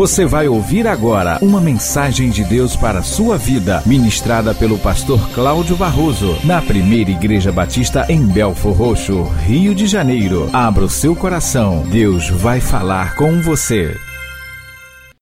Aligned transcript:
Você 0.00 0.24
vai 0.24 0.48
ouvir 0.48 0.86
agora 0.86 1.38
uma 1.42 1.60
mensagem 1.60 2.30
de 2.30 2.42
Deus 2.42 2.74
para 2.74 3.00
a 3.00 3.02
sua 3.02 3.36
vida, 3.36 3.82
ministrada 3.84 4.54
pelo 4.54 4.78
pastor 4.78 5.28
Cláudio 5.34 5.76
Barroso, 5.76 6.38
na 6.42 6.62
primeira 6.62 7.10
Igreja 7.10 7.52
Batista 7.52 8.06
em 8.08 8.26
Belfor 8.26 8.72
Roxo, 8.72 9.24
Rio 9.46 9.74
de 9.74 9.86
Janeiro. 9.86 10.48
Abra 10.54 10.84
o 10.84 10.88
seu 10.88 11.14
coração, 11.14 11.86
Deus 11.90 12.30
vai 12.30 12.62
falar 12.62 13.14
com 13.14 13.42
você. 13.42 13.94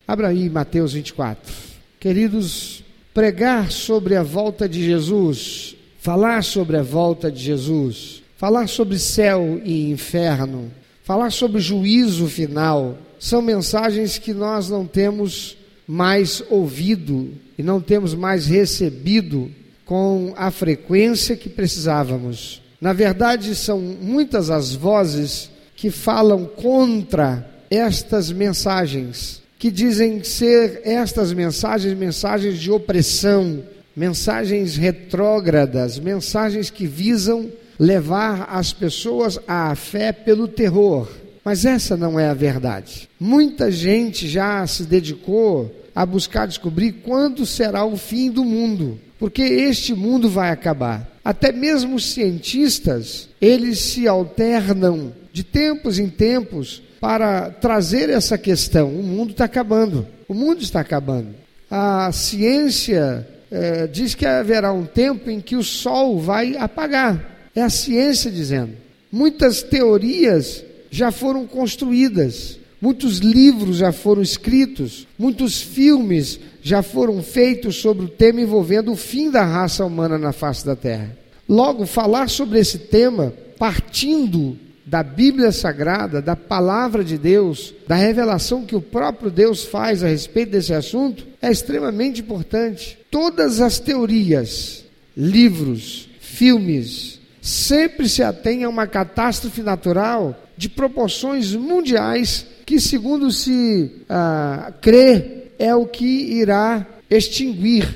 Abra 0.07 0.29
aí 0.29 0.49
Mateus 0.49 0.93
24. 0.93 1.53
Queridos, 1.99 2.85
pregar 3.13 3.73
sobre 3.73 4.15
a 4.15 4.23
volta 4.23 4.69
de 4.69 4.85
Jesus, 4.85 5.75
falar 5.99 6.45
sobre 6.45 6.77
a 6.77 6.85
volta 6.85 7.33
de 7.33 7.43
Jesus, 7.43 8.23
falar 8.37 8.69
sobre 8.69 8.97
céu 9.01 9.61
e 9.65 9.91
inferno, 9.91 10.71
falar 11.03 11.33
sobre 11.33 11.61
juízo 11.61 12.29
final, 12.29 12.97
são 13.19 13.43
mensagens 13.43 14.19
que 14.19 14.33
nós 14.33 14.69
não 14.69 14.87
temos 14.87 15.57
mais 15.87 16.43
ouvido 16.51 17.31
e 17.57 17.63
não 17.63 17.81
temos 17.81 18.15
mais 18.15 18.47
recebido 18.47 19.51
com 19.85 20.35
a 20.37 20.51
frequência 20.51 21.35
que 21.37 21.49
precisávamos. 21.49 22.63
Na 22.81 22.93
verdade, 22.93 23.55
são 23.55 23.81
muitas 23.81 24.51
as 24.51 24.75
vozes 24.75 25.51
que 25.75 25.91
falam 25.91 26.45
contra 26.45 27.49
estas 27.71 28.31
mensagens, 28.31 29.43
que 29.59 29.71
dizem 29.71 30.23
ser 30.23 30.83
estas 30.85 31.33
mensagens 31.33 31.95
mensagens 31.95 32.59
de 32.59 32.71
opressão, 32.71 33.63
mensagens 33.97 34.77
retrógradas, 34.77 35.99
mensagens 35.99 36.71
que 36.71 36.87
visam 36.87 37.51
levar 37.79 38.49
as 38.51 38.73
pessoas 38.73 39.39
à 39.47 39.75
fé 39.75 40.13
pelo 40.13 40.47
terror. 40.47 41.09
Mas 41.49 41.65
essa 41.65 41.97
não 41.97 42.21
é 42.21 42.29
a 42.29 42.35
verdade. 42.35 43.09
Muita 43.19 43.73
gente 43.73 44.29
já 44.29 44.67
se 44.67 44.83
dedicou 44.83 45.75
a 45.95 46.05
buscar 46.05 46.45
descobrir 46.45 46.93
quando 47.03 47.47
será 47.47 47.87
o 47.87 47.97
fim 47.97 48.31
do 48.31 48.45
mundo, 48.45 49.01
porque 49.19 49.41
este 49.41 49.95
mundo 49.95 50.29
vai 50.29 50.51
acabar. 50.51 51.11
Até 51.25 51.51
mesmo 51.51 51.97
os 51.97 52.13
cientistas, 52.13 53.31
eles 53.41 53.79
se 53.79 54.07
alternam 54.07 55.11
de 55.33 55.43
tempos 55.43 55.99
em 55.99 56.11
tempos 56.11 56.83
para 57.01 57.49
trazer 57.49 58.11
essa 58.11 58.37
questão. 58.37 58.91
O 58.91 59.03
mundo 59.03 59.31
está 59.31 59.47
acabando. 59.47 60.07
O 60.29 60.35
mundo 60.35 60.61
está 60.61 60.81
acabando. 60.81 61.31
A 61.71 62.13
ciência 62.13 63.27
é, 63.51 63.87
diz 63.87 64.15
que 64.15 64.27
haverá 64.27 64.71
um 64.71 64.85
tempo 64.85 65.31
em 65.31 65.41
que 65.41 65.57
o 65.57 65.65
sol 65.65 66.21
vai 66.21 66.59
apagar. 66.59 67.49
É 67.57 67.63
a 67.63 67.71
ciência 67.71 68.31
dizendo. 68.31 68.73
Muitas 69.11 69.63
teorias 69.63 70.68
já 70.91 71.11
foram 71.11 71.47
construídas, 71.47 72.59
muitos 72.81 73.19
livros 73.19 73.79
já 73.79 73.93
foram 73.93 74.23
escritos, 74.23 75.07
muitos 75.19 75.61
filmes 75.61 76.39
já 76.63 76.83
foram 76.83 77.23
feitos 77.23 77.77
sobre 77.77 78.05
o 78.05 78.09
tema 78.09 78.41
envolvendo 78.41 78.93
o 78.93 78.97
fim 78.97 79.31
da 79.31 79.45
raça 79.45 79.85
humana 79.85 80.19
na 80.19 80.33
face 80.33 80.65
da 80.65 80.77
Terra. 80.77 81.17
Logo, 81.49 81.87
falar 81.87 82.29
sobre 82.29 82.59
esse 82.59 82.79
tema, 82.79 83.33
partindo 83.59 84.57
da 84.89 85.03
Bíblia 85.03 85.53
Sagrada, 85.53 86.23
da 86.23 86.35
palavra 86.35 87.05
de 87.05 87.19
Deus, 87.19 87.75
da 87.87 87.95
revelação 87.95 88.65
que 88.65 88.75
o 88.75 88.81
próprio 88.81 89.31
Deus 89.31 89.65
faz 89.65 90.03
a 90.03 90.09
respeito 90.09 90.53
desse 90.53 90.73
assunto, 90.73 91.27
é 91.43 91.51
extremamente 91.51 92.23
importante. 92.23 92.99
Todas 93.11 93.61
as 93.61 93.79
teorias, 93.79 94.85
livros, 95.15 96.09
filmes, 96.21 97.18
sempre 97.49 98.09
se 98.09 98.23
atém 98.23 98.63
a 98.63 98.69
uma 98.69 98.87
catástrofe 98.87 99.63
natural 99.63 100.39
de 100.55 100.69
proporções 100.69 101.55
mundiais 101.55 102.47
que, 102.67 102.79
segundo 102.79 103.31
se 103.31 103.91
ah, 104.09 104.71
crê, 104.83 105.45
é 105.59 105.75
o 105.75 105.87
que 105.87 106.05
irá 106.05 106.87
extinguir 107.09 107.89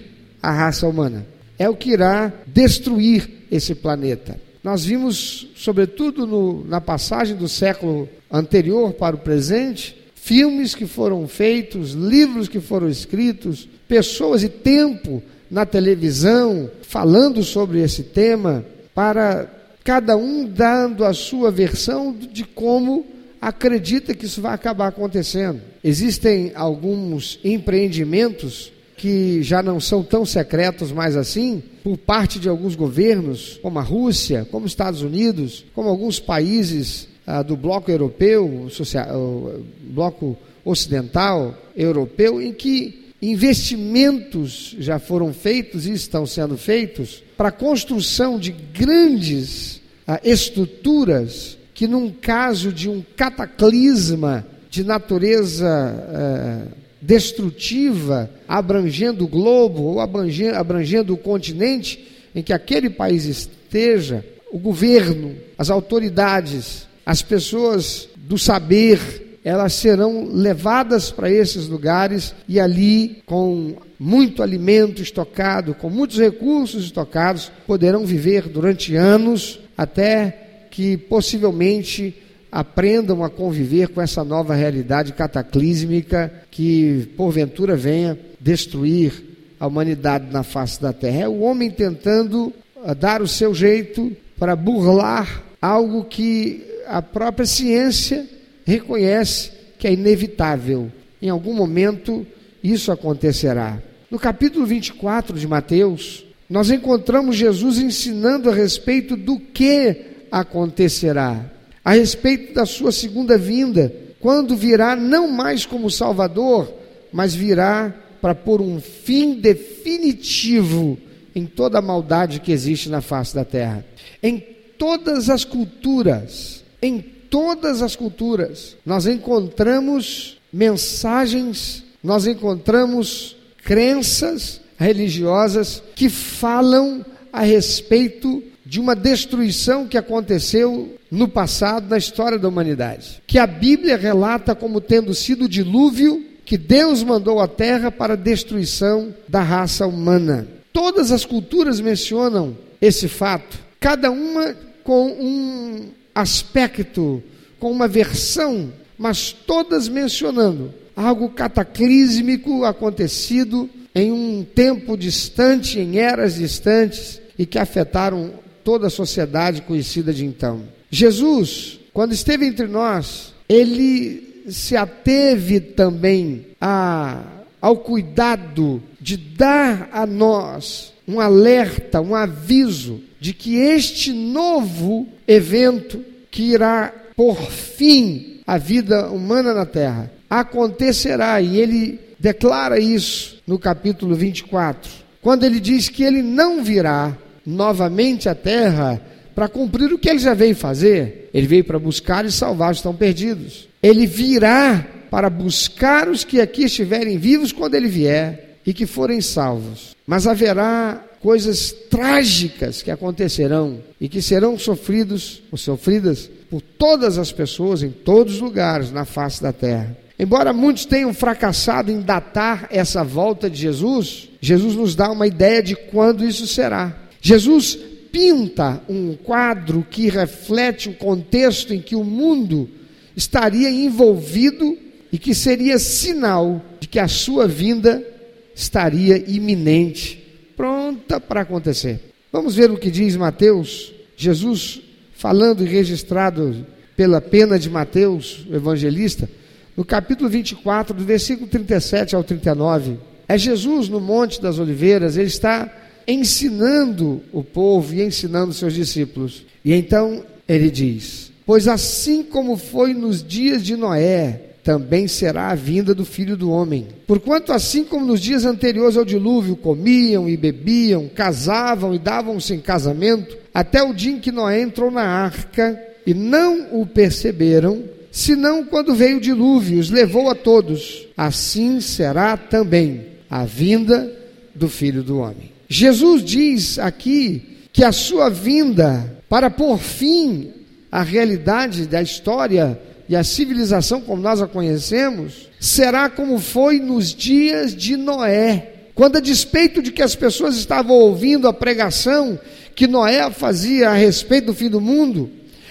a 0.43 0.51
raça 0.51 0.89
humana, 0.89 1.27
é 1.59 1.69
o 1.69 1.77
que 1.77 1.91
irá 1.91 2.33
destruir 2.47 3.29
esse 3.51 3.75
planeta. 3.75 4.41
Nós 4.65 4.87
vimos, 4.87 5.49
sobretudo 5.55 6.27
no, 6.27 6.65
na 6.65 6.81
passagem 6.81 7.37
do 7.37 7.49
século 7.49 8.09
anterior 8.31 8.95
para 8.95 9.17
o 9.17 9.19
presente, 9.19 9.95
filmes 10.15 10.75
que 10.75 10.87
foram 10.87 11.29
feitos, 11.29 11.93
livros 11.93 12.49
que 12.49 12.59
foram 12.59 12.89
escritos, 12.89 13.69
pessoas 13.87 14.43
e 14.43 14.49
tempo 14.49 15.23
na 15.51 15.67
televisão 15.67 16.71
falando 16.81 17.43
sobre 17.45 17.83
esse 17.83 18.03
tema 18.03 18.65
para 18.95 19.51
cada 19.85 20.17
um 20.17 20.47
dando 20.47 21.05
a 21.05 21.13
sua 21.13 21.51
versão 21.51 22.13
de 22.13 22.45
como 22.45 23.07
acredita 23.41 24.15
que 24.15 24.27
isso 24.27 24.41
vai 24.41 24.55
acabar 24.55 24.89
acontecendo. 24.89 25.61
Existem 25.83 26.53
alguns 26.55 27.41
empreendimentos 27.43 28.73
que 28.97 29.43
já 29.43 29.61
não 29.63 29.81
são 29.81 30.05
tão 30.05 30.25
secretos 30.25 30.93
mais 30.93 31.17
assim, 31.17 31.61
por 31.83 31.99
parte 31.99 32.39
de 32.39 32.49
alguns 32.49 32.77
governos, 32.77 33.59
como 33.61 33.81
a 33.81 33.83
Rússia, 33.83 34.47
como 34.49 34.65
os 34.65 34.71
Estados 34.71 35.03
Unidos, 35.03 35.65
como 35.75 35.89
alguns 35.89 36.21
países 36.21 37.09
ah, 37.27 37.43
do 37.43 37.57
bloco 37.57 37.91
europeu, 37.91 38.69
social, 38.71 39.55
bloco 39.91 40.37
ocidental 40.65 41.59
europeu, 41.77 42.41
em 42.41 42.53
que 42.53 43.13
investimentos 43.21 44.77
já 44.79 45.01
foram 45.01 45.33
feitos 45.33 45.87
e 45.87 45.93
estão 45.93 46.25
sendo 46.25 46.57
feitos 46.57 47.25
para 47.43 47.49
a 47.49 47.51
construção 47.51 48.39
de 48.39 48.53
grandes 48.53 49.81
ah, 50.07 50.21
estruturas 50.23 51.59
que, 51.75 51.89
num 51.89 52.09
caso 52.09 52.73
de 52.73 52.89
um 52.89 53.03
cataclisma 53.17 54.47
de 54.71 54.85
natureza 54.85 55.69
ah, 55.69 56.63
destrutiva, 57.01 58.31
abrangendo 58.47 59.25
o 59.25 59.27
globo 59.27 59.83
ou 59.83 60.01
abrangendo, 60.01 60.55
abrangendo 60.55 61.15
o 61.15 61.17
continente 61.17 62.07
em 62.33 62.45
que 62.45 62.53
aquele 62.53 62.89
país 62.89 63.25
esteja, 63.25 64.25
o 64.53 64.59
governo, 64.61 65.35
as 65.59 65.69
autoridades, 65.69 66.87
as 67.05 67.23
pessoas 67.23 68.09
do 68.19 68.39
saber, 68.39 69.41
elas 69.43 69.73
serão 69.73 70.29
levadas 70.33 71.11
para 71.11 71.29
esses 71.29 71.67
lugares 71.67 72.37
e 72.47 72.61
ali, 72.61 73.21
com 73.27 73.75
muito 74.03 74.43
alimento 74.43 75.01
estocado, 75.01 75.77
com 75.77 75.89
muitos 75.89 76.19
recursos 76.19 76.87
estocados, 76.87 77.53
poderão 77.69 78.05
viver 78.05 78.49
durante 78.49 78.97
anos 78.97 79.61
até 79.79 80.67
que 80.73 80.97
possivelmente 80.97 82.13
aprendam 82.51 83.23
a 83.23 83.31
conviver 83.31 83.91
com 83.91 84.03
essa 84.03 84.25
nova 84.25 84.57
realidade 84.57 85.13
cataclísmica 85.13 86.33
que 86.51 87.11
porventura 87.17 87.77
venha 87.77 88.19
destruir 88.41 89.23
a 89.61 89.69
humanidade 89.69 90.33
na 90.33 90.43
face 90.43 90.83
da 90.83 90.93
terra. 90.93 91.21
É 91.21 91.29
o 91.29 91.39
homem 91.39 91.71
tentando 91.71 92.53
ah, 92.85 92.95
dar 92.95 93.23
o 93.23 93.29
seu 93.29 93.55
jeito 93.55 94.11
para 94.37 94.57
burlar 94.57 95.45
algo 95.61 96.07
que 96.07 96.67
a 96.89 97.01
própria 97.01 97.47
ciência 97.47 98.29
reconhece 98.65 99.53
que 99.79 99.87
é 99.87 99.93
inevitável. 99.93 100.91
Em 101.23 101.29
algum 101.29 101.55
momento 101.55 102.27
isso 102.65 102.91
acontecerá. 102.91 103.81
No 104.13 104.19
capítulo 104.19 104.67
24 104.67 105.39
de 105.39 105.49
Mateus, 105.49 106.27
nós 106.47 106.71
encontramos 106.71 107.35
Jesus 107.35 107.79
ensinando 107.79 108.51
a 108.51 108.55
respeito 108.55 109.17
do 109.17 109.39
que 109.39 110.27
acontecerá, 110.31 111.51
a 111.83 111.95
respeito 111.95 112.53
da 112.53 112.67
sua 112.67 112.93
segunda 112.93 113.39
vinda, 113.39 113.91
quando 114.21 114.55
virá 114.55 114.95
não 114.95 115.29
mais 115.29 115.65
como 115.65 115.91
Salvador, 115.91 116.71
mas 117.11 117.35
virá 117.35 117.91
para 118.21 118.35
pôr 118.35 118.61
um 118.61 118.83
fim 118.83 119.41
definitivo 119.41 120.99
em 121.35 121.47
toda 121.47 121.79
a 121.79 121.83
maldade 121.83 122.41
que 122.41 122.53
existe 122.53 122.91
na 122.91 123.01
face 123.01 123.35
da 123.35 123.47
terra. 123.47 123.83
Em 124.23 124.39
todas 124.77 125.31
as 125.31 125.43
culturas, 125.43 126.63
em 126.83 127.01
todas 127.01 127.81
as 127.81 127.97
culturas, 127.97 128.77
nós 128.85 129.07
encontramos 129.07 130.37
mensagens, 130.53 131.83
nós 132.05 132.27
encontramos 132.27 133.41
crenças 133.65 134.61
religiosas 134.79 135.83
que 135.95 136.09
falam 136.09 137.05
a 137.33 137.43
respeito 137.43 138.43
de 138.65 138.81
uma 138.81 138.95
destruição 138.95 139.87
que 139.87 139.99
aconteceu 139.99 140.97
no 141.11 141.29
passado 141.29 141.89
na 141.89 141.99
história 141.99 142.39
da 142.39 142.49
humanidade, 142.49 143.23
que 143.27 143.39
a 143.39 143.47
Bíblia 143.47 143.97
relata 143.97 144.55
como 144.55 144.81
tendo 144.81 145.15
sido 145.15 145.45
o 145.45 145.49
dilúvio 145.49 146.25
que 146.45 146.57
Deus 146.57 147.03
mandou 147.03 147.41
à 147.41 147.47
terra 147.47 147.91
para 147.91 148.15
a 148.15 148.17
destruição 148.17 149.15
da 149.29 149.43
raça 149.43 149.87
humana. 149.87 150.47
Todas 150.73 151.13
as 151.13 151.25
culturas 151.25 151.81
mencionam 151.81 152.57
esse 152.81 153.09
fato, 153.09 153.59
cada 153.79 154.11
uma 154.11 154.57
com 154.83 155.07
um 155.09 155.89
aspecto, 156.15 157.23
com 157.61 157.71
uma 157.71 157.87
versão, 157.87 158.73
mas 159.03 159.33
todas 159.33 159.89
mencionando 159.89 160.73
algo 160.95 161.31
cataclísmico 161.31 162.65
acontecido 162.65 163.69
em 163.93 164.13
um 164.13 164.45
tempo 164.45 164.97
distante, 164.97 165.81
em 165.81 165.99
eras 165.99 166.37
distantes 166.37 167.21
e 167.37 167.45
que 167.45 167.59
afetaram 167.59 168.35
toda 168.63 168.87
a 168.87 168.91
sociedade 168.91 169.63
conhecida 169.63 170.13
de 170.13 170.25
então. 170.25 170.63
Jesus, 170.89 171.81
quando 171.93 172.13
esteve 172.13 172.47
entre 172.47 172.69
nós, 172.69 173.35
ele 173.49 174.45
se 174.49 174.77
ateve 174.77 175.59
também 175.59 176.47
a, 176.61 177.25
ao 177.61 177.79
cuidado 177.79 178.81
de 179.01 179.17
dar 179.17 179.91
a 179.93 180.07
nós 180.07 180.93
um 181.09 181.19
alerta, 181.19 182.01
um 182.01 182.15
aviso 182.15 183.01
de 183.21 183.33
que 183.33 183.57
este 183.57 184.13
novo 184.13 185.09
evento 185.27 186.05
que 186.31 186.53
irá 186.53 186.95
por 187.17 187.37
fim 187.51 188.32
a 188.47 188.59
vida 188.59 189.09
humana 189.11 189.55
na 189.55 189.67
terra 189.67 190.11
acontecerá 190.29 191.41
e 191.41 191.59
ele 191.59 192.01
declara 192.19 192.79
isso 192.79 193.43
no 193.47 193.59
capítulo 193.59 194.15
24, 194.15 194.91
quando 195.21 195.45
ele 195.45 195.61
diz 195.61 195.89
que 195.89 196.03
ele 196.03 196.23
não 196.23 196.63
virá 196.63 197.17
novamente 197.45 198.29
à 198.29 198.35
terra 198.35 199.01
para 199.35 199.49
cumprir 199.49 199.93
o 199.93 199.99
que 199.99 200.09
ele 200.09 200.19
já 200.19 200.35
veio 200.35 200.55
fazer. 200.55 201.31
Ele 201.33 201.47
veio 201.47 201.65
para 201.65 201.79
buscar 201.79 202.25
e 202.25 202.31
salvar 202.31 202.71
os 202.71 202.79
que 202.79 202.81
estão 202.81 202.95
perdidos. 202.95 203.69
Ele 203.83 204.07
virá 204.07 204.87
para 205.11 205.29
buscar 205.29 206.09
os 206.09 206.25
que 206.25 206.41
aqui 206.41 206.65
estiverem 206.65 207.19
vivos 207.19 207.53
quando 207.53 207.75
ele 207.75 207.89
vier 207.89 208.59
e 208.65 208.73
que 208.73 208.87
forem 208.87 209.21
salvos. 209.21 209.97
Mas 210.07 210.27
haverá 210.27 211.03
coisas 211.23 211.73
trágicas 211.89 212.83
que 212.83 212.91
acontecerão 212.91 213.81
e 214.01 214.09
que 214.09 214.21
serão 214.21 214.59
sofridos 214.59 215.43
ou 215.53 215.57
sofridas 215.57 216.29
por 216.51 216.61
todas 216.61 217.17
as 217.17 217.31
pessoas 217.31 217.83
em 217.83 217.91
todos 217.91 218.35
os 218.35 218.41
lugares 218.41 218.91
na 218.91 219.05
face 219.05 219.41
da 219.41 219.53
terra. 219.53 219.97
Embora 220.19 220.53
muitos 220.53 220.85
tenham 220.85 221.15
fracassado 221.15 221.91
em 221.91 222.01
datar 222.01 222.69
essa 222.71 223.03
volta 223.03 223.49
de 223.49 223.61
Jesus, 223.61 224.29
Jesus 224.41 224.75
nos 224.75 224.95
dá 224.95 225.11
uma 225.11 225.27
ideia 225.27 225.63
de 225.63 225.75
quando 225.75 226.25
isso 226.25 226.47
será. 226.47 226.97
Jesus 227.21 227.79
pinta 228.11 228.83
um 228.89 229.15
quadro 229.15 229.87
que 229.89 230.11
reflete 230.11 230.89
o 230.89 230.95
contexto 230.95 231.73
em 231.73 231.81
que 231.81 231.97
o 231.97 232.05
mundo 232.05 232.69
estaria 233.17 233.71
envolvido 233.71 234.77
e 235.11 235.19
que 235.19 235.35
seria 235.35 235.79
sinal 235.79 236.61
de 236.79 236.89
que 236.89 236.99
a 236.99 237.09
sua 237.09 237.49
vinda 237.49 238.07
estaria 238.55 239.17
iminente, 239.27 240.22
pronta 240.57 241.21
para 241.21 241.43
acontecer. 241.43 242.01
Vamos 242.33 242.55
ver 242.55 242.71
o 242.71 242.79
que 242.79 242.91
diz 242.91 243.17
Mateus, 243.17 243.93
Jesus 244.17 244.81
falando 245.15 245.63
e 245.63 245.69
registrado 245.69 246.67
pela 246.97 247.21
pena 247.21 247.59
de 247.59 247.71
Mateus, 247.71 248.47
o 248.51 248.55
evangelista, 248.55 249.29
no 249.77 249.85
capítulo 249.85 250.29
24, 250.29 250.95
do 250.95 251.05
versículo 251.05 251.49
37 251.49 252.15
ao 252.15 252.25
39. 252.25 252.99
É 253.29 253.39
Jesus 253.39 253.89
no 253.89 254.01
Monte 254.01 254.41
das 254.41 254.59
Oliveiras, 254.59 255.17
ele 255.17 255.29
está 255.29 255.71
ensinando 256.07 257.23
o 257.33 257.43
povo 257.43 257.95
e 257.95 258.03
ensinando 258.03 258.53
seus 258.53 258.75
discípulos. 258.75 259.45
E 259.65 259.73
então 259.73 260.25
ele 260.49 260.71
diz: 260.71 261.33
Pois 261.47 261.69
assim 261.69 262.23
como 262.23 262.57
foi 262.57 262.93
nos 262.95 263.23
dias 263.23 263.63
de 263.63 263.77
Noé, 263.77 264.52
também 264.63 265.09
será 265.09 265.49
a 265.49 265.55
vinda 265.55 265.95
do 265.95 266.05
filho 266.05 266.37
do 266.37 266.51
homem. 266.51 266.89
Porquanto, 267.07 267.53
assim 267.53 267.85
como 267.85 268.07
nos 268.07 268.21
dias 268.21 268.45
anteriores 268.45 268.97
ao 268.97 269.05
dilúvio, 269.05 269.57
comiam 269.57 270.29
e 270.29 270.37
bebiam, 270.37 271.09
casavam 271.09 271.95
e 271.95 271.99
davam-se 271.99 272.55
em 272.55 272.61
casamento, 272.61 273.37
até 273.53 273.83
o 273.83 273.93
dia 273.93 274.13
em 274.13 274.21
que 274.21 274.31
Noé 274.31 274.61
entrou 274.61 274.91
na 274.91 275.03
arca 275.03 275.79
e 276.07 276.15
não 276.15 276.81
o 276.81 276.87
perceberam, 276.87 277.83
senão 278.11 278.65
quando 278.65 278.95
veio 278.95 279.17
o 279.17 279.21
dilúvio, 279.21 279.79
os 279.79 279.91
levou 279.91 280.31
a 280.31 280.35
todos. 280.35 281.09
Assim 281.17 281.81
será 281.81 282.37
também 282.37 283.07
a 283.29 283.45
vinda 283.45 284.11
do 284.55 284.69
filho 284.69 285.03
do 285.03 285.19
homem. 285.19 285.51
Jesus 285.69 286.23
diz 286.23 286.79
aqui 286.79 287.43
que 287.73 287.83
a 287.83 287.91
sua 287.91 288.29
vinda 288.29 289.19
para 289.29 289.49
pôr 289.49 289.79
fim 289.79 290.51
à 290.91 291.03
realidade 291.03 291.87
da 291.87 292.03
história 292.03 292.79
e 293.09 293.17
a 293.17 293.25
civilização 293.25 294.01
como 294.01 294.23
nós 294.23 294.41
a 294.41 294.47
conhecemos 294.47 295.49
será 295.61 296.09
como 296.09 296.39
foi 296.39 296.79
nos 296.81 297.15
dias 297.15 297.75
de 297.75 297.97
Noé, 297.97 298.73
quando 298.95 299.17
a 299.17 299.21
despeito 299.21 299.83
de 299.83 299.93
que 299.93 300.03
as 300.03 300.15
pessoas 300.15 300.57
estavam 300.57 300.97
ouvindo 300.97 301.49
a 301.49 301.53
pregação 301.53 302.39
que 302.75 302.87
Noé 302.87 303.31
fazia 303.31 303.91
a 303.91 303.95
respeito 303.95 304.47
do 304.47 304.55
fim 304.55 304.69
do 304.69 304.81
mundo, 304.81 305.31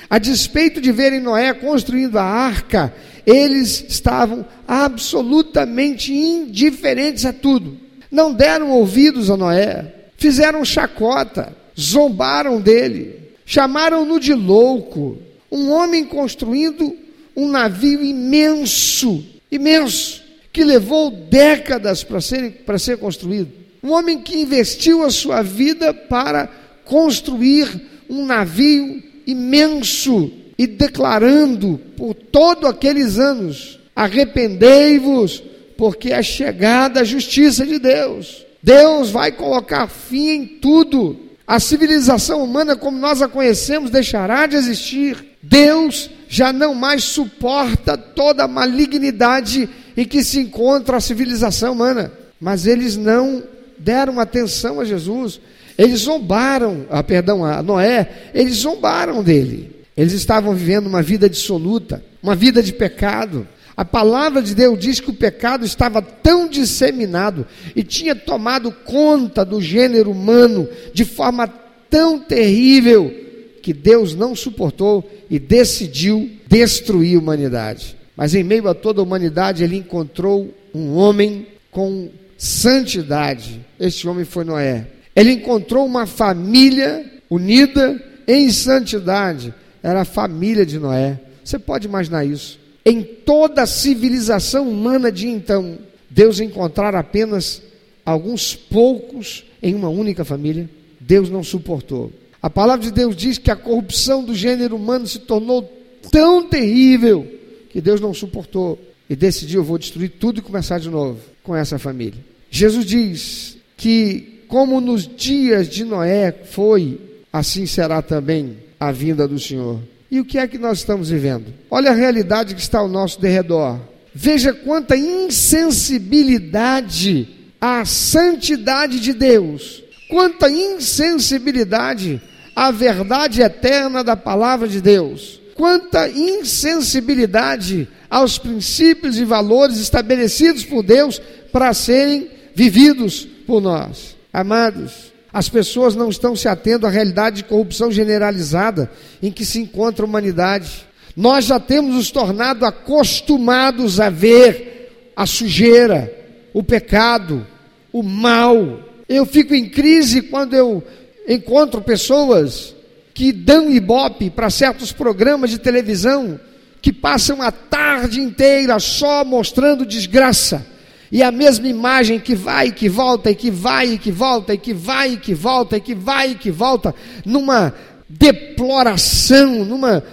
a 0.09 0.17
despeito 0.17 0.81
de 0.81 0.91
verem 0.91 1.19
Noé 1.19 1.53
construindo 1.53 2.17
a 2.17 2.23
arca, 2.23 2.93
eles 3.25 3.85
estavam 3.87 4.45
absolutamente 4.67 6.13
indiferentes 6.13 7.25
a 7.25 7.33
tudo. 7.33 7.77
Não 8.09 8.33
deram 8.33 8.71
ouvidos 8.71 9.29
a 9.29 9.37
Noé, 9.37 9.93
fizeram 10.17 10.65
chacota, 10.65 11.55
zombaram 11.79 12.59
dele, 12.59 13.31
chamaram-no 13.45 14.19
de 14.19 14.33
louco, 14.33 15.17
um 15.51 15.71
homem 15.71 16.05
construindo 16.05 16.95
um 17.35 17.47
navio 17.47 18.03
imenso, 18.03 19.23
imenso, 19.51 20.21
que 20.51 20.63
levou 20.63 21.11
décadas 21.11 22.03
para 22.03 22.19
ser, 22.19 22.63
ser 22.77 22.97
construído. 22.97 23.51
Um 23.83 23.91
homem 23.91 24.19
que 24.19 24.37
investiu 24.37 25.03
a 25.03 25.09
sua 25.09 25.41
vida 25.41 25.93
para 25.93 26.47
construir 26.85 27.67
um 28.09 28.25
navio 28.25 29.01
imenso 29.25 30.31
e 30.57 30.67
declarando 30.67 31.79
por 31.97 32.13
todos 32.13 32.69
aqueles 32.69 33.17
anos: 33.17 33.79
arrependei-vos, 33.95 35.43
porque 35.77 36.11
é 36.11 36.21
chegada 36.21 36.99
a 36.99 37.05
justiça 37.05 37.65
de 37.65 37.79
Deus. 37.79 38.45
Deus 38.61 39.09
vai 39.09 39.31
colocar 39.31 39.87
fim 39.87 40.29
em 40.29 40.45
tudo. 40.45 41.17
A 41.47 41.59
civilização 41.59 42.43
humana, 42.43 42.75
como 42.75 42.97
nós 42.97 43.21
a 43.21 43.27
conhecemos, 43.27 43.89
deixará 43.89 44.45
de 44.45 44.55
existir. 44.55 45.17
Deus 45.41 46.09
já 46.31 46.53
não 46.53 46.73
mais 46.73 47.03
suporta 47.03 47.97
toda 47.97 48.45
a 48.45 48.47
malignidade 48.47 49.67
em 49.97 50.05
que 50.05 50.23
se 50.23 50.39
encontra 50.39 50.95
a 50.95 51.01
civilização 51.01 51.73
humana. 51.73 52.09
Mas 52.39 52.65
eles 52.65 52.95
não 52.95 53.43
deram 53.77 54.17
atenção 54.17 54.79
a 54.79 54.85
Jesus. 54.85 55.41
Eles 55.77 55.99
zombaram, 55.99 56.85
ah, 56.89 57.03
perdão, 57.03 57.43
a 57.43 57.61
Noé, 57.61 58.29
eles 58.33 58.55
zombaram 58.55 59.21
dele. 59.21 59.75
Eles 59.95 60.13
estavam 60.13 60.55
vivendo 60.55 60.87
uma 60.87 61.01
vida 61.01 61.29
dissoluta, 61.29 62.01
uma 62.23 62.33
vida 62.33 62.63
de 62.63 62.71
pecado. 62.71 63.45
A 63.75 63.83
palavra 63.83 64.41
de 64.41 64.55
Deus 64.55 64.79
diz 64.79 65.01
que 65.01 65.09
o 65.09 65.15
pecado 65.15 65.65
estava 65.65 66.01
tão 66.01 66.47
disseminado 66.47 67.45
e 67.75 67.83
tinha 67.83 68.15
tomado 68.15 68.71
conta 68.71 69.43
do 69.43 69.59
gênero 69.59 70.11
humano 70.11 70.65
de 70.93 71.03
forma 71.03 71.45
tão 71.89 72.17
terrível 72.17 73.20
que 73.61 73.73
Deus 73.73 74.15
não 74.15 74.35
suportou 74.35 75.09
e 75.29 75.39
decidiu 75.39 76.29
destruir 76.47 77.15
a 77.15 77.19
humanidade. 77.19 77.95
Mas 78.15 78.35
em 78.35 78.43
meio 78.43 78.67
a 78.67 78.73
toda 78.73 78.99
a 78.99 79.03
humanidade, 79.03 79.63
ele 79.63 79.77
encontrou 79.77 80.53
um 80.73 80.95
homem 80.95 81.47
com 81.69 82.09
santidade. 82.37 83.59
Este 83.79 84.07
homem 84.07 84.25
foi 84.25 84.43
Noé. 84.43 84.87
Ele 85.15 85.31
encontrou 85.31 85.85
uma 85.85 86.05
família 86.05 87.05
unida 87.29 88.01
em 88.27 88.49
santidade. 88.51 89.53
Era 89.81 90.01
a 90.01 90.05
família 90.05 90.65
de 90.65 90.79
Noé. 90.79 91.19
Você 91.43 91.57
pode 91.57 91.87
imaginar 91.87 92.25
isso? 92.25 92.61
em 92.85 93.03
toda 93.03 93.63
a 93.63 93.67
civilização 93.67 94.69
humana 94.69 95.11
de 95.11 95.27
então, 95.27 95.77
Deus 96.09 96.39
encontrar 96.39 96.95
apenas 96.95 97.61
alguns 98.05 98.55
poucos 98.55 99.45
em 99.61 99.75
uma 99.75 99.89
única 99.89 100.25
família, 100.25 100.69
Deus 100.99 101.29
não 101.29 101.43
suportou. 101.43 102.11
A 102.41 102.49
palavra 102.49 102.83
de 102.83 102.91
Deus 102.91 103.15
diz 103.15 103.37
que 103.37 103.51
a 103.51 103.55
corrupção 103.55 104.23
do 104.23 104.33
gênero 104.33 104.75
humano 104.75 105.05
se 105.05 105.19
tornou 105.19 105.71
tão 106.11 106.47
terrível 106.47 107.31
que 107.69 107.79
Deus 107.79 108.01
não 108.01 108.11
suportou 108.13 108.79
e 109.09 109.15
decidiu: 109.15 109.59
eu 109.59 109.63
vou 109.63 109.77
destruir 109.77 110.13
tudo 110.19 110.39
e 110.39 110.41
começar 110.41 110.79
de 110.79 110.89
novo 110.89 111.19
com 111.43 111.55
essa 111.55 111.77
família. 111.77 112.19
Jesus 112.49 112.83
diz 112.85 113.57
que, 113.77 114.41
como 114.47 114.81
nos 114.81 115.07
dias 115.07 115.69
de 115.69 115.85
Noé 115.85 116.31
foi, 116.31 116.99
assim 117.31 117.67
será 117.67 118.01
também 118.01 118.57
a 118.79 118.91
vinda 118.91 119.27
do 119.27 119.37
Senhor. 119.39 119.79
E 120.09 120.19
o 120.19 120.25
que 120.25 120.39
é 120.39 120.47
que 120.47 120.57
nós 120.57 120.79
estamos 120.79 121.09
vivendo? 121.09 121.53
Olha 121.69 121.91
a 121.91 121.95
realidade 121.95 122.55
que 122.55 122.61
está 122.61 122.79
ao 122.79 122.87
nosso 122.87 123.21
derredor. 123.21 123.79
Veja 124.13 124.51
quanta 124.51 124.97
insensibilidade 124.97 127.29
à 127.61 127.85
santidade 127.85 128.99
de 128.99 129.13
Deus, 129.13 129.81
quanta 130.09 130.49
insensibilidade 130.49 132.21
à 132.55 132.71
verdade 132.71 133.41
eterna 133.41 134.03
da 134.03 134.15
palavra 134.15 134.67
de 134.67 134.81
Deus, 134.81 135.39
quanta 135.55 136.09
insensibilidade 136.09 137.87
aos 138.09 138.37
princípios 138.37 139.17
e 139.17 139.23
valores 139.23 139.77
estabelecidos 139.77 140.65
por 140.65 140.83
Deus 140.83 141.21
para 141.51 141.73
serem 141.73 142.29
vividos 142.53 143.27
por 143.47 143.61
nós. 143.61 144.15
Amados, 144.33 145.11
as 145.33 145.47
pessoas 145.47 145.95
não 145.95 146.09
estão 146.09 146.35
se 146.35 146.47
atendo 146.47 146.85
à 146.85 146.89
realidade 146.89 147.37
de 147.37 147.43
corrupção 147.45 147.91
generalizada 147.91 148.91
em 149.23 149.31
que 149.31 149.45
se 149.45 149.59
encontra 149.59 150.03
a 150.03 150.07
humanidade. 150.07 150.85
Nós 151.15 151.45
já 151.45 151.59
temos 151.59 151.95
nos 151.95 152.11
tornado 152.11 152.65
acostumados 152.65 153.99
a 153.99 154.09
ver 154.09 155.11
a 155.15 155.25
sujeira, 155.25 156.13
o 156.53 156.63
pecado, 156.63 157.45
o 157.93 158.03
mal. 158.03 158.79
Eu 159.07 159.25
fico 159.25 159.53
em 159.53 159.69
crise 159.69 160.21
quando 160.21 160.53
eu 160.53 160.83
encontro 161.27 161.81
pessoas 161.81 162.75
que 163.13 163.31
dão 163.31 163.71
ibope 163.71 164.29
para 164.29 164.49
certos 164.49 164.91
programas 164.91 165.49
de 165.49 165.59
televisão 165.59 166.39
que 166.81 166.91
passam 166.91 167.41
a 167.41 167.51
tarde 167.51 168.19
inteira 168.19 168.79
só 168.79 169.23
mostrando 169.23 169.85
desgraça. 169.85 170.65
E 171.11 171.21
a 171.21 171.31
mesma 171.31 171.67
imagem 171.67 172.19
que 172.19 172.33
vai 172.33 172.67
e 172.67 172.71
que 172.71 172.87
volta, 172.87 173.29
e 173.29 173.35
que 173.35 173.51
vai 173.51 173.93
e 173.93 173.97
que 173.97 174.11
volta, 174.11 174.53
e 174.53 174.57
que 174.57 174.73
vai 174.73 175.13
e 175.13 175.17
que 175.17 175.33
volta, 175.33 175.77
e 175.77 175.81
que 175.81 175.93
vai 175.93 176.31
e 176.31 176.35
que 176.35 176.49
volta, 176.49 176.95
numa 177.25 177.73
deploração, 178.07 179.65
numa, 179.65 180.03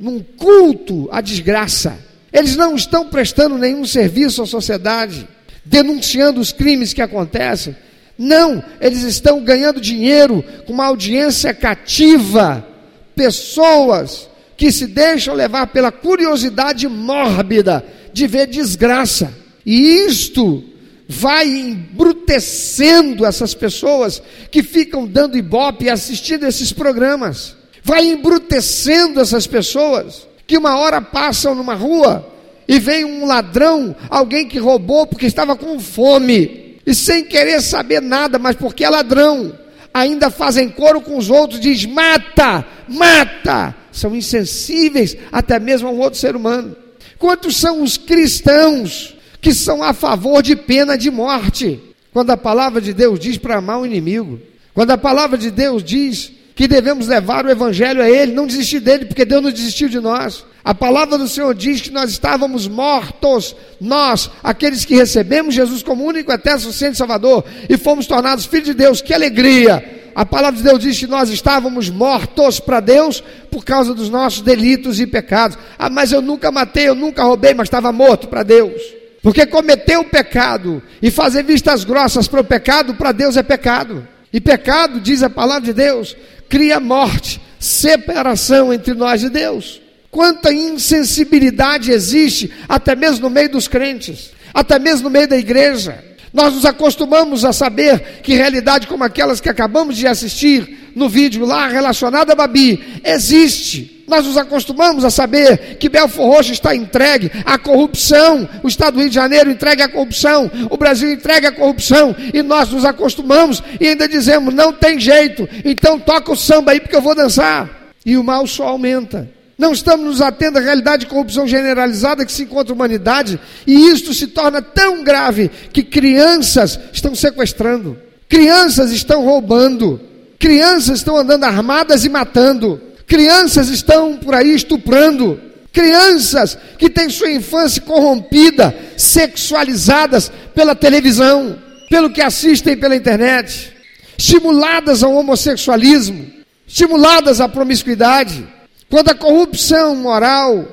num 0.00 0.20
culto 0.20 1.08
à 1.12 1.20
desgraça. 1.20 1.98
Eles 2.32 2.56
não 2.56 2.74
estão 2.74 3.08
prestando 3.08 3.56
nenhum 3.56 3.84
serviço 3.86 4.42
à 4.42 4.46
sociedade, 4.46 5.26
denunciando 5.64 6.40
os 6.40 6.52
crimes 6.52 6.92
que 6.92 7.00
acontecem. 7.00 7.74
Não, 8.18 8.62
eles 8.80 9.02
estão 9.02 9.44
ganhando 9.44 9.80
dinheiro 9.80 10.44
com 10.66 10.72
uma 10.72 10.86
audiência 10.86 11.54
cativa, 11.54 12.66
pessoas 13.14 14.28
que 14.56 14.72
se 14.72 14.88
deixam 14.88 15.34
levar 15.34 15.68
pela 15.68 15.92
curiosidade 15.92 16.88
mórbida 16.88 17.84
de 18.12 18.26
ver 18.26 18.48
desgraça. 18.48 19.32
E 19.64 20.04
isto 20.06 20.64
vai 21.08 21.46
embrutecendo 21.46 23.24
essas 23.24 23.54
pessoas 23.54 24.20
que 24.50 24.64
ficam 24.64 25.06
dando 25.06 25.38
ibope 25.38 25.84
e 25.84 25.90
assistindo 25.90 26.44
esses 26.44 26.72
programas. 26.72 27.56
Vai 27.84 28.04
embrutecendo 28.08 29.20
essas 29.20 29.46
pessoas 29.46 30.26
que 30.44 30.58
uma 30.58 30.76
hora 30.76 31.00
passam 31.00 31.54
numa 31.54 31.74
rua 31.74 32.28
e 32.66 32.80
vem 32.80 33.04
um 33.04 33.24
ladrão, 33.24 33.94
alguém 34.10 34.48
que 34.48 34.58
roubou 34.58 35.06
porque 35.06 35.26
estava 35.26 35.54
com 35.54 35.78
fome 35.78 36.67
e 36.88 36.94
sem 36.94 37.22
querer 37.22 37.60
saber 37.60 38.00
nada, 38.00 38.38
mas 38.38 38.56
porque 38.56 38.82
é 38.82 38.88
ladrão, 38.88 39.52
ainda 39.92 40.30
fazem 40.30 40.70
coro 40.70 41.02
com 41.02 41.18
os 41.18 41.28
outros, 41.28 41.60
diz: 41.60 41.84
mata, 41.84 42.64
mata, 42.88 43.74
são 43.92 44.16
insensíveis 44.16 45.14
até 45.30 45.58
mesmo 45.60 45.86
a 45.86 45.90
um 45.90 45.98
outro 45.98 46.18
ser 46.18 46.34
humano. 46.34 46.74
Quantos 47.18 47.58
são 47.58 47.82
os 47.82 47.98
cristãos 47.98 49.14
que 49.38 49.52
são 49.52 49.82
a 49.82 49.92
favor 49.92 50.42
de 50.42 50.56
pena 50.56 50.96
de 50.96 51.10
morte? 51.10 51.78
Quando 52.10 52.30
a 52.30 52.38
palavra 52.38 52.80
de 52.80 52.94
Deus 52.94 53.20
diz 53.20 53.36
para 53.36 53.58
amar 53.58 53.80
o 53.80 53.84
inimigo, 53.84 54.40
quando 54.72 54.90
a 54.90 54.96
palavra 54.96 55.36
de 55.36 55.50
Deus 55.50 55.84
diz 55.84 56.32
que 56.58 56.66
devemos 56.66 57.06
levar 57.06 57.46
o 57.46 57.50
evangelho 57.50 58.02
a 58.02 58.10
ele, 58.10 58.32
não 58.32 58.44
desistir 58.44 58.80
dele, 58.80 59.04
porque 59.04 59.24
Deus 59.24 59.40
não 59.40 59.52
desistiu 59.52 59.88
de 59.88 60.00
nós. 60.00 60.44
A 60.64 60.74
palavra 60.74 61.16
do 61.16 61.28
Senhor 61.28 61.54
diz 61.54 61.80
que 61.80 61.92
nós 61.92 62.10
estávamos 62.10 62.66
mortos, 62.66 63.54
nós, 63.80 64.28
aqueles 64.42 64.84
que 64.84 64.96
recebemos 64.96 65.54
Jesus 65.54 65.84
como 65.84 66.04
único 66.04 66.32
eterno 66.32 66.58
suficiente 66.58 66.98
Salvador 66.98 67.44
e 67.68 67.78
fomos 67.78 68.08
tornados 68.08 68.44
filhos 68.44 68.66
de 68.66 68.74
Deus. 68.74 69.00
Que 69.00 69.14
alegria! 69.14 70.10
A 70.16 70.26
palavra 70.26 70.56
de 70.56 70.64
Deus 70.64 70.80
diz 70.80 70.98
que 70.98 71.06
nós 71.06 71.30
estávamos 71.30 71.88
mortos 71.90 72.58
para 72.58 72.80
Deus 72.80 73.22
por 73.52 73.64
causa 73.64 73.94
dos 73.94 74.10
nossos 74.10 74.40
delitos 74.40 74.98
e 74.98 75.06
pecados. 75.06 75.56
Ah, 75.78 75.88
mas 75.88 76.10
eu 76.10 76.20
nunca 76.20 76.50
matei, 76.50 76.88
eu 76.88 76.94
nunca 76.96 77.22
roubei, 77.22 77.54
mas 77.54 77.68
estava 77.68 77.92
morto 77.92 78.26
para 78.26 78.42
Deus. 78.42 78.82
Porque 79.22 79.46
cometer 79.46 79.96
o 79.96 80.06
pecado 80.06 80.82
e 81.00 81.08
fazer 81.08 81.44
vistas 81.44 81.84
grossas 81.84 82.26
para 82.26 82.40
o 82.40 82.44
pecado, 82.44 82.96
para 82.96 83.12
Deus 83.12 83.36
é 83.36 83.44
pecado. 83.44 84.17
E 84.32 84.40
pecado, 84.40 85.00
diz 85.00 85.22
a 85.22 85.30
palavra 85.30 85.62
de 85.62 85.72
Deus, 85.72 86.16
cria 86.48 86.78
morte, 86.78 87.40
separação 87.58 88.72
entre 88.72 88.94
nós 88.94 89.22
e 89.22 89.30
Deus. 89.30 89.80
Quanta 90.10 90.52
insensibilidade 90.52 91.90
existe, 91.90 92.50
até 92.68 92.94
mesmo 92.96 93.28
no 93.28 93.30
meio 93.30 93.50
dos 93.50 93.68
crentes, 93.68 94.30
até 94.52 94.78
mesmo 94.78 95.04
no 95.04 95.10
meio 95.10 95.28
da 95.28 95.36
igreja. 95.36 96.04
Nós 96.32 96.54
nos 96.54 96.64
acostumamos 96.64 97.44
a 97.44 97.52
saber 97.52 98.20
que 98.22 98.34
realidade 98.34 98.86
como 98.86 99.04
aquelas 99.04 99.40
que 99.40 99.48
acabamos 99.48 99.96
de 99.96 100.06
assistir 100.06 100.92
no 100.94 101.08
vídeo 101.08 101.44
lá 101.44 101.68
relacionada 101.68 102.32
a 102.32 102.36
Babi 102.36 103.00
existe. 103.04 103.97
Nós 104.08 104.26
nos 104.26 104.38
acostumamos 104.38 105.04
a 105.04 105.10
saber 105.10 105.76
que 105.78 105.88
Belfor 105.88 106.26
Roxo 106.26 106.52
está 106.52 106.74
entregue 106.74 107.30
à 107.44 107.58
corrupção, 107.58 108.48
o 108.62 108.68
Estado 108.68 108.94
do 108.94 109.00
Rio 109.00 109.10
de 109.10 109.14
Janeiro 109.14 109.50
entregue 109.50 109.82
à 109.82 109.88
corrupção, 109.88 110.50
o 110.70 110.76
Brasil 110.78 111.12
entregue 111.12 111.46
à 111.46 111.52
corrupção, 111.52 112.16
e 112.32 112.42
nós 112.42 112.70
nos 112.70 112.86
acostumamos 112.86 113.62
e 113.78 113.86
ainda 113.86 114.08
dizemos: 114.08 114.54
não 114.54 114.72
tem 114.72 114.98
jeito, 114.98 115.46
então 115.64 116.00
toca 116.00 116.32
o 116.32 116.36
samba 116.36 116.72
aí 116.72 116.80
porque 116.80 116.96
eu 116.96 117.02
vou 117.02 117.14
dançar. 117.14 117.68
E 118.04 118.16
o 118.16 118.24
mal 118.24 118.46
só 118.46 118.68
aumenta. 118.68 119.28
Não 119.58 119.72
estamos 119.72 120.06
nos 120.06 120.20
atendo 120.22 120.56
à 120.56 120.60
realidade 120.60 121.00
de 121.00 121.10
corrupção 121.10 121.46
generalizada 121.46 122.24
que 122.24 122.32
se 122.32 122.44
encontra 122.44 122.72
a 122.72 122.76
humanidade, 122.76 123.38
e 123.66 123.90
isto 123.90 124.14
se 124.14 124.28
torna 124.28 124.62
tão 124.62 125.04
grave 125.04 125.50
que 125.72 125.82
crianças 125.82 126.78
estão 126.92 127.14
sequestrando, 127.14 127.98
crianças 128.28 128.92
estão 128.92 129.24
roubando, 129.24 130.00
crianças 130.38 130.98
estão 130.98 131.16
andando 131.16 131.44
armadas 131.44 132.04
e 132.04 132.08
matando, 132.08 132.80
crianças 133.08 133.68
estão 133.70 134.18
por 134.18 134.34
aí 134.34 134.54
estuprando, 134.54 135.40
crianças 135.72 136.56
que 136.78 136.90
têm 136.90 137.08
sua 137.08 137.30
infância 137.30 137.82
corrompida, 137.82 138.76
sexualizadas 138.96 140.30
pela 140.54 140.74
televisão, 140.74 141.58
pelo 141.88 142.10
que 142.10 142.20
assistem 142.20 142.76
pela 142.76 142.94
internet, 142.94 143.72
estimuladas 144.16 145.02
ao 145.02 145.14
homossexualismo, 145.14 146.30
estimuladas 146.66 147.40
à 147.40 147.48
promiscuidade 147.48 148.46
quando 148.90 149.08
a 149.08 149.14
corrupção 149.14 149.96
moral 149.96 150.66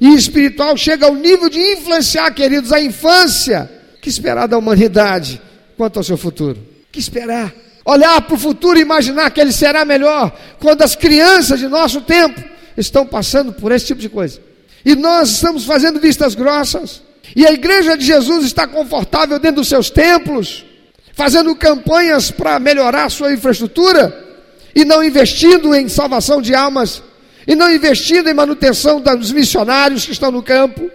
e 0.00 0.14
espiritual 0.14 0.76
chega 0.76 1.06
ao 1.06 1.14
nível 1.14 1.48
de 1.48 1.58
influenciar, 1.58 2.30
queridos, 2.32 2.72
a 2.72 2.80
infância, 2.80 3.70
que 4.00 4.08
esperar 4.08 4.46
da 4.46 4.58
humanidade 4.58 5.40
quanto 5.76 5.98
ao 5.98 6.04
seu 6.04 6.16
futuro? 6.16 6.58
Que 6.90 6.98
esperar? 6.98 7.52
Olhar 7.84 8.20
para 8.22 8.34
o 8.34 8.38
futuro 8.38 8.78
e 8.78 8.82
imaginar 8.82 9.30
que 9.30 9.40
ele 9.40 9.52
será 9.52 9.84
melhor 9.84 10.32
quando 10.60 10.82
as 10.82 10.94
crianças 10.94 11.58
de 11.58 11.66
nosso 11.66 12.00
tempo 12.00 12.42
estão 12.76 13.04
passando 13.04 13.52
por 13.52 13.72
esse 13.72 13.86
tipo 13.86 14.00
de 14.00 14.08
coisa. 14.08 14.40
E 14.84 14.94
nós 14.94 15.30
estamos 15.30 15.64
fazendo 15.64 16.00
vistas 16.00 16.34
grossas. 16.34 17.02
E 17.34 17.46
a 17.46 17.52
igreja 17.52 17.96
de 17.96 18.04
Jesus 18.04 18.44
está 18.44 18.66
confortável 18.66 19.38
dentro 19.38 19.56
dos 19.56 19.68
seus 19.68 19.90
templos, 19.90 20.64
fazendo 21.12 21.54
campanhas 21.54 22.30
para 22.30 22.58
melhorar 22.58 23.10
sua 23.10 23.32
infraestrutura 23.32 24.16
e 24.74 24.84
não 24.84 25.02
investindo 25.02 25.74
em 25.74 25.88
salvação 25.88 26.40
de 26.40 26.54
almas 26.54 27.02
e 27.46 27.54
não 27.54 27.72
investindo 27.72 28.28
em 28.28 28.34
manutenção 28.34 29.00
dos 29.00 29.32
missionários 29.32 30.04
que 30.04 30.12
estão 30.12 30.30
no 30.30 30.42
campo. 30.42 30.90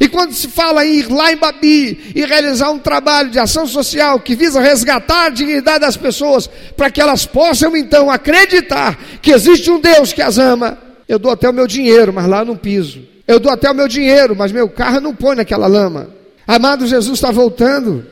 E 0.00 0.08
quando 0.08 0.32
se 0.32 0.48
fala 0.48 0.86
em 0.86 0.94
ir 0.94 1.12
lá 1.12 1.30
em 1.30 1.36
Babi 1.36 2.12
e 2.16 2.24
realizar 2.24 2.70
um 2.70 2.78
trabalho 2.78 3.28
de 3.28 3.38
ação 3.38 3.66
social 3.66 4.18
que 4.18 4.34
visa 4.34 4.58
resgatar 4.58 5.26
a 5.26 5.28
dignidade 5.28 5.80
das 5.80 5.94
pessoas, 5.94 6.48
para 6.74 6.90
que 6.90 7.02
elas 7.02 7.26
possam 7.26 7.76
então 7.76 8.10
acreditar 8.10 8.98
que 9.20 9.30
existe 9.30 9.70
um 9.70 9.78
Deus 9.78 10.14
que 10.14 10.22
as 10.22 10.38
ama, 10.38 10.78
eu 11.06 11.18
dou 11.18 11.30
até 11.30 11.50
o 11.50 11.52
meu 11.52 11.66
dinheiro, 11.66 12.14
mas 12.14 12.26
lá 12.26 12.42
não 12.42 12.56
piso. 12.56 13.02
Eu 13.28 13.38
dou 13.38 13.52
até 13.52 13.70
o 13.70 13.74
meu 13.74 13.86
dinheiro, 13.86 14.34
mas 14.34 14.50
meu 14.50 14.70
carro 14.70 15.00
não 15.00 15.14
põe 15.14 15.36
naquela 15.36 15.66
lama. 15.66 16.08
Amado 16.46 16.86
Jesus 16.86 17.18
está 17.18 17.30
voltando, 17.30 18.06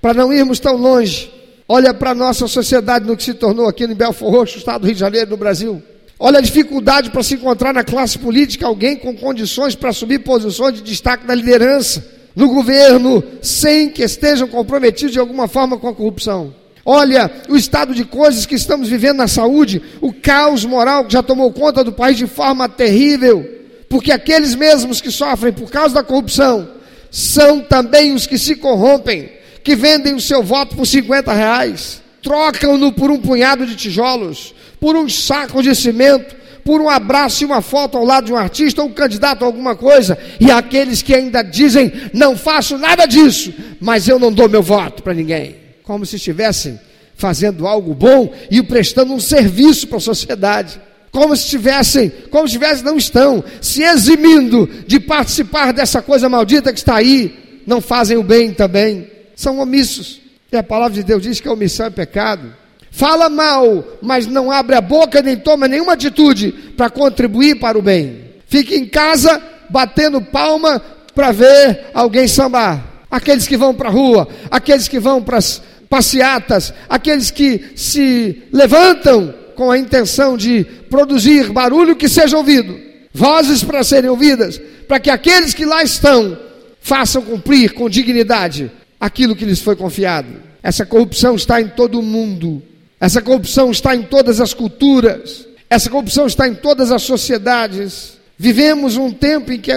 para 0.00 0.14
não 0.14 0.32
irmos 0.32 0.58
tão 0.58 0.76
longe. 0.76 1.30
Olha 1.68 1.92
para 1.92 2.10
a 2.10 2.14
nossa 2.14 2.48
sociedade 2.48 3.06
no 3.06 3.16
que 3.16 3.22
se 3.22 3.34
tornou 3.34 3.68
aqui 3.68 3.86
no 3.86 3.94
Belfor 3.94 4.30
Roxo, 4.30 4.56
estado 4.56 4.80
do 4.80 4.86
Rio 4.86 4.94
de 4.94 5.00
Janeiro, 5.00 5.30
no 5.30 5.36
Brasil. 5.36 5.82
Olha 6.18 6.38
a 6.38 6.42
dificuldade 6.42 7.10
para 7.10 7.22
se 7.22 7.34
encontrar 7.34 7.72
na 7.72 7.82
classe 7.82 8.18
política 8.18 8.66
alguém 8.66 8.96
com 8.96 9.14
condições 9.16 9.74
para 9.74 9.90
assumir 9.90 10.20
posições 10.20 10.74
de 10.74 10.82
destaque 10.82 11.26
na 11.26 11.34
liderança, 11.34 12.04
no 12.36 12.48
governo, 12.48 13.22
sem 13.42 13.90
que 13.90 14.02
estejam 14.02 14.48
comprometidos 14.48 15.12
de 15.12 15.18
alguma 15.18 15.48
forma 15.48 15.76
com 15.76 15.88
a 15.88 15.94
corrupção. 15.94 16.54
Olha 16.86 17.30
o 17.48 17.56
estado 17.56 17.94
de 17.94 18.04
coisas 18.04 18.46
que 18.46 18.54
estamos 18.54 18.88
vivendo 18.88 19.16
na 19.16 19.28
saúde, 19.28 19.82
o 20.00 20.12
caos 20.12 20.64
moral 20.64 21.06
que 21.06 21.14
já 21.14 21.22
tomou 21.22 21.50
conta 21.52 21.82
do 21.82 21.92
país 21.92 22.16
de 22.16 22.26
forma 22.26 22.68
terrível, 22.68 23.48
porque 23.88 24.12
aqueles 24.12 24.54
mesmos 24.54 25.00
que 25.00 25.10
sofrem 25.10 25.52
por 25.52 25.70
causa 25.70 25.94
da 25.94 26.02
corrupção 26.02 26.68
são 27.10 27.60
também 27.60 28.12
os 28.12 28.26
que 28.26 28.36
se 28.36 28.56
corrompem, 28.56 29.30
que 29.62 29.74
vendem 29.74 30.14
o 30.14 30.20
seu 30.20 30.42
voto 30.42 30.76
por 30.76 30.86
50 30.86 31.32
reais, 31.32 32.02
trocam-no 32.22 32.92
por 32.92 33.10
um 33.10 33.18
punhado 33.18 33.66
de 33.66 33.76
tijolos, 33.76 34.54
por 34.84 34.96
um 34.96 35.08
saco 35.08 35.62
de 35.62 35.74
cimento, 35.74 36.36
por 36.62 36.78
um 36.78 36.90
abraço 36.90 37.42
e 37.42 37.46
uma 37.46 37.62
foto 37.62 37.96
ao 37.96 38.04
lado 38.04 38.26
de 38.26 38.34
um 38.34 38.36
artista 38.36 38.82
ou 38.82 38.88
um 38.88 38.92
candidato 38.92 39.42
a 39.42 39.46
alguma 39.46 39.74
coisa, 39.74 40.18
e 40.38 40.50
aqueles 40.50 41.00
que 41.00 41.14
ainda 41.14 41.40
dizem: 41.40 41.90
não 42.12 42.36
faço 42.36 42.76
nada 42.76 43.06
disso, 43.06 43.50
mas 43.80 44.06
eu 44.06 44.18
não 44.18 44.30
dou 44.30 44.46
meu 44.46 44.62
voto 44.62 45.02
para 45.02 45.14
ninguém, 45.14 45.56
como 45.84 46.04
se 46.04 46.16
estivessem 46.16 46.78
fazendo 47.16 47.66
algo 47.66 47.94
bom 47.94 48.30
e 48.50 48.62
prestando 48.62 49.14
um 49.14 49.20
serviço 49.20 49.88
para 49.88 49.96
a 49.96 50.00
sociedade. 50.02 50.78
Como 51.10 51.34
se 51.34 51.44
estivessem, 51.44 52.12
como 52.30 52.46
se 52.46 52.56
estivessem, 52.56 52.84
não 52.84 52.98
estão, 52.98 53.42
se 53.62 53.82
eximindo 53.82 54.68
de 54.86 55.00
participar 55.00 55.72
dessa 55.72 56.02
coisa 56.02 56.28
maldita 56.28 56.74
que 56.74 56.78
está 56.78 56.96
aí, 56.96 57.62
não 57.66 57.80
fazem 57.80 58.18
o 58.18 58.22
bem 58.22 58.52
também, 58.52 59.10
são 59.34 59.60
omissos. 59.60 60.20
E 60.52 60.56
a 60.58 60.62
palavra 60.62 60.94
de 60.94 61.02
Deus 61.02 61.22
diz 61.22 61.40
que 61.40 61.48
a 61.48 61.52
omissão 61.52 61.86
é 61.86 61.90
pecado 61.90 62.63
fala 62.94 63.28
mal, 63.28 63.84
mas 64.00 64.28
não 64.28 64.52
abre 64.52 64.76
a 64.76 64.80
boca 64.80 65.20
nem 65.20 65.36
toma 65.36 65.66
nenhuma 65.66 65.94
atitude 65.94 66.52
para 66.76 66.88
contribuir 66.88 67.56
para 67.58 67.76
o 67.76 67.82
bem. 67.82 68.20
Fica 68.46 68.72
em 68.72 68.86
casa 68.86 69.42
batendo 69.68 70.22
palma 70.22 70.80
para 71.12 71.32
ver 71.32 71.86
alguém 71.92 72.28
sambar. 72.28 73.04
Aqueles 73.10 73.48
que 73.48 73.56
vão 73.56 73.74
para 73.74 73.88
a 73.88 73.92
rua, 73.92 74.28
aqueles 74.48 74.86
que 74.86 75.00
vão 75.00 75.20
para 75.20 75.38
as 75.38 75.60
passeatas, 75.90 76.72
aqueles 76.88 77.32
que 77.32 77.72
se 77.74 78.44
levantam 78.52 79.34
com 79.56 79.72
a 79.72 79.78
intenção 79.78 80.36
de 80.36 80.64
produzir 80.88 81.52
barulho 81.52 81.96
que 81.96 82.08
seja 82.08 82.36
ouvido. 82.36 82.78
vozes 83.12 83.62
para 83.62 83.84
serem 83.84 84.10
ouvidas, 84.10 84.60
para 84.88 85.00
que 85.00 85.10
aqueles 85.10 85.52
que 85.52 85.64
lá 85.64 85.82
estão 85.82 86.36
façam 86.80 87.22
cumprir 87.22 87.72
com 87.72 87.88
dignidade 87.88 88.70
aquilo 89.00 89.34
que 89.36 89.44
lhes 89.44 89.60
foi 89.60 89.74
confiado. 89.74 90.28
Essa 90.62 90.86
corrupção 90.86 91.34
está 91.34 91.60
em 91.60 91.68
todo 91.68 91.98
o 92.00 92.02
mundo, 92.02 92.62
essa 93.00 93.20
corrupção 93.20 93.70
está 93.70 93.94
em 93.94 94.02
todas 94.02 94.40
as 94.40 94.54
culturas, 94.54 95.46
essa 95.68 95.90
corrupção 95.90 96.26
está 96.26 96.48
em 96.48 96.54
todas 96.54 96.92
as 96.92 97.02
sociedades. 97.02 98.18
Vivemos 98.38 98.96
um 98.96 99.10
tempo 99.10 99.52
em 99.52 99.60
que 99.60 99.72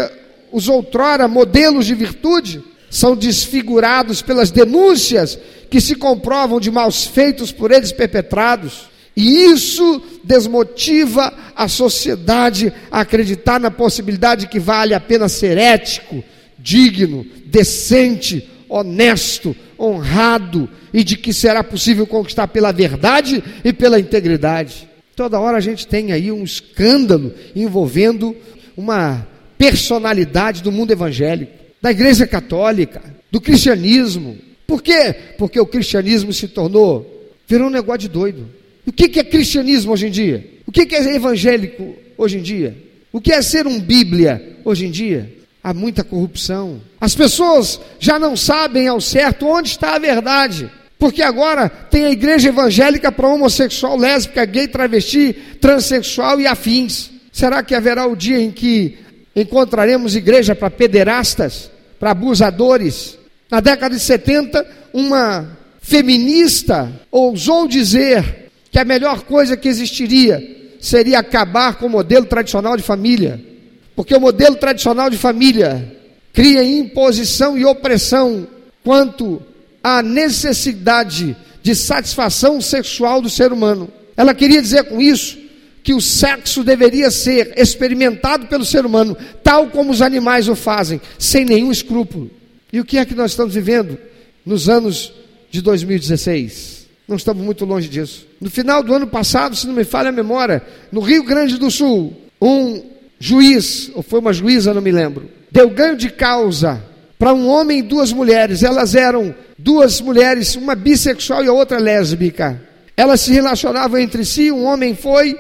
os 0.52 0.68
outrora 0.70 1.28
modelos 1.28 1.86
de 1.86 1.96
virtude 1.96 2.64
são 2.90 3.16
desfigurados 3.16 4.22
pelas 4.22 4.52
denúncias 4.52 5.38
que 5.70 5.82
se 5.82 5.96
comprovam 5.96 6.60
de 6.60 6.72
maus 6.72 7.06
feitos 7.06 7.52
por 7.52 7.72
eles 7.72 7.92
perpetrados. 7.92 8.88
E 9.16 9.46
isso 9.46 10.02
desmotiva 10.24 11.34
a 11.56 11.68
sociedade 11.68 12.72
a 12.92 13.02
acreditar 13.02 13.60
na 13.60 13.72
possibilidade 13.72 14.42
de 14.42 14.48
que 14.48 14.60
vale 14.60 14.94
a 14.94 15.00
pena 15.00 15.28
ser 15.28 15.58
ético, 15.58 16.24
digno, 16.60 17.26
decente, 17.46 18.48
honesto, 18.70 19.56
honrado 19.80 20.70
e 20.94 21.04
de 21.04 21.18
que 21.18 21.34
será 21.34 21.64
possível 21.64 22.08
conquistar 22.08 22.48
pela 22.48 22.72
verdade 22.72 23.44
e 23.64 23.72
pela 23.72 24.00
integridade. 24.00 24.88
Toda 25.16 25.40
hora 25.40 25.58
a 25.58 25.62
gente 25.62 25.88
tem 25.88 26.12
aí 26.12 26.32
um 26.32 26.44
escândalo 26.44 27.34
envolvendo 27.56 28.36
uma 28.76 29.28
personalidade 29.58 30.62
do 30.62 30.72
mundo 30.72 30.92
evangélico, 30.92 31.52
da 31.82 31.92
igreja 31.92 32.28
católica, 32.28 33.02
do 33.32 33.42
cristianismo. 33.42 34.38
Por 34.66 34.82
quê? 34.82 35.16
Porque 35.38 35.60
o 35.60 35.66
cristianismo 35.66 36.32
se 36.32 36.48
tornou, 36.48 37.34
virou 37.48 37.68
um 37.68 37.72
negócio 37.72 38.02
de 38.02 38.10
doido. 38.10 38.48
O 38.86 38.92
que 38.92 39.20
é 39.20 39.24
cristianismo 39.24 39.92
hoje 39.92 40.08
em 40.08 40.12
dia? 40.12 40.46
O 40.66 40.72
que 40.72 40.96
é 40.96 41.16
evangélico 41.16 41.96
hoje 42.18 42.38
em 42.38 42.42
dia? 42.42 42.78
O 43.12 43.20
que 43.20 43.32
é 43.32 43.42
ser 43.42 43.66
um 43.66 43.80
Bíblia 43.80 44.58
hoje 44.64 44.86
em 44.86 44.92
dia? 44.92 45.37
Há 45.68 45.74
muita 45.74 46.02
corrupção. 46.02 46.80
As 46.98 47.14
pessoas 47.14 47.78
já 48.00 48.18
não 48.18 48.38
sabem 48.38 48.88
ao 48.88 49.02
certo 49.02 49.46
onde 49.46 49.68
está 49.68 49.96
a 49.96 50.00
verdade. 50.00 50.72
Porque 50.98 51.22
agora 51.22 51.68
tem 51.68 52.06
a 52.06 52.10
igreja 52.10 52.48
evangélica 52.48 53.12
para 53.12 53.28
homossexual, 53.28 53.98
lésbica, 53.98 54.46
gay, 54.46 54.70
travesti, 54.70 55.34
transexual 55.60 56.40
e 56.40 56.48
afins. 56.48 57.12
Será 57.34 57.62
que 57.62 57.76
haverá 57.76 58.08
o 58.08 58.16
dia 58.16 58.40
em 58.40 58.50
que 58.50 58.98
encontraremos 59.36 60.16
igreja 60.16 60.56
para 60.56 60.70
pederastas, 60.70 61.70
para 62.00 62.12
abusadores? 62.12 63.18
Na 63.52 63.60
década 63.60 63.94
de 63.94 64.02
70, 64.02 64.66
uma 64.94 65.58
feminista 65.82 66.90
ousou 67.12 67.68
dizer 67.68 68.54
que 68.72 68.80
a 68.80 68.86
melhor 68.86 69.24
coisa 69.24 69.58
que 69.58 69.68
existiria 69.68 70.42
seria 70.80 71.20
acabar 71.20 71.76
com 71.76 71.88
o 71.88 71.90
modelo 71.90 72.26
tradicional 72.26 72.78
de 72.78 72.84
família. 72.84 73.57
Porque 73.98 74.16
o 74.16 74.22
modelo 74.22 74.56
tradicional 74.58 75.10
de 75.10 75.18
família 75.18 75.92
cria 76.32 76.64
imposição 76.64 77.58
e 77.58 77.66
opressão 77.66 78.48
quanto 78.84 79.42
à 79.84 80.04
necessidade 80.04 81.36
de 81.64 81.74
satisfação 81.74 82.62
sexual 82.62 83.24
do 83.24 83.28
ser 83.28 83.52
humano. 83.52 83.90
Ela 84.16 84.36
queria 84.36 84.62
dizer 84.62 84.84
com 84.84 85.02
isso 85.02 85.40
que 85.82 85.96
o 85.96 86.00
sexo 86.00 86.64
deveria 86.64 87.10
ser 87.10 87.56
experimentado 87.58 88.46
pelo 88.46 88.64
ser 88.64 88.86
humano, 88.86 89.18
tal 89.42 89.66
como 89.70 89.92
os 89.92 90.04
animais 90.04 90.48
o 90.48 90.56
fazem, 90.56 91.02
sem 91.18 91.44
nenhum 91.44 91.72
escrúpulo. 91.72 92.30
E 92.72 92.80
o 92.80 92.86
que 92.86 93.00
é 93.00 93.06
que 93.06 93.16
nós 93.16 93.32
estamos 93.32 93.56
vivendo 93.56 93.98
nos 94.46 94.70
anos 94.70 95.12
de 95.50 95.60
2016? 95.60 96.86
Não 97.08 97.16
estamos 97.16 97.44
muito 97.44 97.66
longe 97.66 97.90
disso. 97.90 98.28
No 98.40 98.52
final 98.52 98.84
do 98.84 98.94
ano 98.94 99.08
passado, 99.08 99.56
se 99.56 99.66
não 99.66 99.74
me 99.74 99.84
falha 99.84 100.10
a 100.10 100.12
memória, 100.12 100.62
no 100.92 101.02
Rio 101.02 101.24
Grande 101.24 101.58
do 101.58 101.72
Sul, 101.72 102.16
um 102.40 102.96
juiz, 103.20 103.92
ou 103.96 104.04
foi 104.04 104.20
uma 104.20 104.34
juíza, 104.34 104.74
não 104.74 104.82
me 104.82 104.92
lembro, 104.92 105.30
deu 105.52 105.70
ganho 105.70 105.96
de 105.96 106.10
causa 106.10 106.84
para 107.18 107.34
um 107.34 107.48
homem 107.48 107.80
e 107.80 107.84
duas 107.84 108.12
mulheres. 108.12 108.64
Elas 108.64 108.96
eram 108.96 109.34
duas 109.58 110.00
mulheres, 110.02 110.56
uma 110.56 110.76
bissexual 110.76 111.44
e 111.44 111.48
a 111.48 111.54
outra 111.54 111.80
lésbica. 111.80 112.62
Elas 112.96 113.22
se 113.22 113.32
relacionavam 113.32 114.00
entre 114.00 114.26
si, 114.26 114.52
um 114.52 114.66
homem 114.66 114.96
foi 114.96 115.36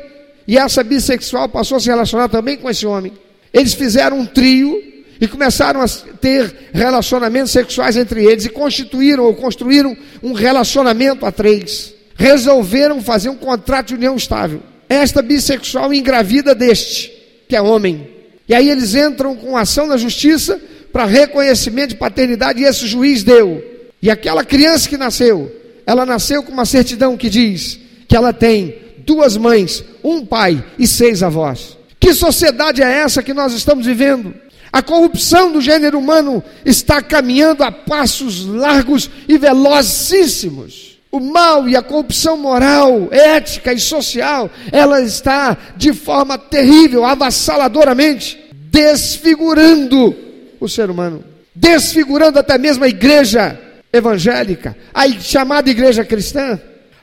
e 0.47 0.57
essa 0.57 0.81
bissexual 0.81 1.49
passou 1.49 1.77
a 1.77 1.79
se 1.79 1.87
relacionar 1.87 2.29
também 2.29 2.55
com 2.55 2.69
esse 2.69 2.85
homem. 2.85 3.11
Eles 3.53 3.73
fizeram 3.73 4.19
um 4.19 4.25
trio 4.25 4.81
e 5.19 5.27
começaram 5.27 5.81
a 5.81 5.87
ter 6.21 6.69
relacionamentos 6.71 7.51
sexuais 7.51 7.97
entre 7.97 8.23
eles 8.23 8.45
e 8.45 8.49
constituíram 8.49 9.25
ou 9.25 9.33
construíram 9.33 9.97
um 10.23 10.31
relacionamento 10.31 11.25
a 11.25 11.31
três. 11.31 11.93
Resolveram 12.15 13.01
fazer 13.01 13.29
um 13.29 13.35
contrato 13.35 13.87
de 13.87 13.95
união 13.95 14.15
estável. 14.15 14.61
Esta 14.87 15.21
bissexual 15.21 15.93
engravida 15.93 16.55
deste, 16.55 17.11
que 17.47 17.55
é 17.55 17.61
homem. 17.61 18.09
E 18.47 18.53
aí 18.53 18.69
eles 18.69 18.95
entram 18.95 19.35
com 19.35 19.57
ação 19.57 19.87
na 19.87 19.97
justiça 19.97 20.59
para 20.91 21.05
reconhecimento 21.05 21.89
de 21.89 21.95
paternidade 21.95 22.61
e 22.61 22.65
esse 22.65 22.87
juiz 22.87 23.23
deu. 23.23 23.63
E 24.01 24.09
aquela 24.09 24.43
criança 24.43 24.87
que 24.87 24.97
nasceu, 24.97 25.51
ela 25.85 26.05
nasceu 26.05 26.43
com 26.43 26.51
uma 26.51 26.65
certidão 26.65 27.17
que 27.17 27.29
diz 27.29 27.79
que 28.07 28.15
ela 28.15 28.31
tem 28.31 28.75
duas 29.05 29.37
mães, 29.37 29.83
um 30.03 30.25
pai 30.25 30.63
e 30.77 30.87
seis 30.87 31.23
avós. 31.23 31.77
Que 31.99 32.13
sociedade 32.13 32.81
é 32.81 32.99
essa 32.99 33.23
que 33.23 33.33
nós 33.33 33.53
estamos 33.53 33.85
vivendo? 33.85 34.33
A 34.71 34.81
corrupção 34.81 35.51
do 35.51 35.61
gênero 35.61 35.97
humano 35.97 36.43
está 36.65 37.01
caminhando 37.01 37.63
a 37.63 37.71
passos 37.71 38.45
largos 38.45 39.09
e 39.27 39.37
velocíssimos. 39.37 40.96
O 41.11 41.19
mal 41.19 41.69
e 41.69 41.75
a 41.75 41.81
corrupção 41.81 42.37
moral, 42.37 43.07
ética 43.11 43.71
e 43.71 43.79
social, 43.79 44.49
ela 44.71 45.01
está 45.01 45.57
de 45.77 45.93
forma 45.93 46.37
terrível, 46.37 47.05
avassaladoramente, 47.05 48.37
desfigurando 48.51 50.15
o 50.59 50.67
ser 50.67 50.89
humano, 50.89 51.23
desfigurando 51.55 52.39
até 52.39 52.57
mesmo 52.57 52.83
a 52.83 52.89
igreja 52.89 53.59
evangélica, 53.91 54.75
a 54.93 55.09
chamada 55.09 55.69
igreja 55.69 56.03
cristã. 56.03 56.59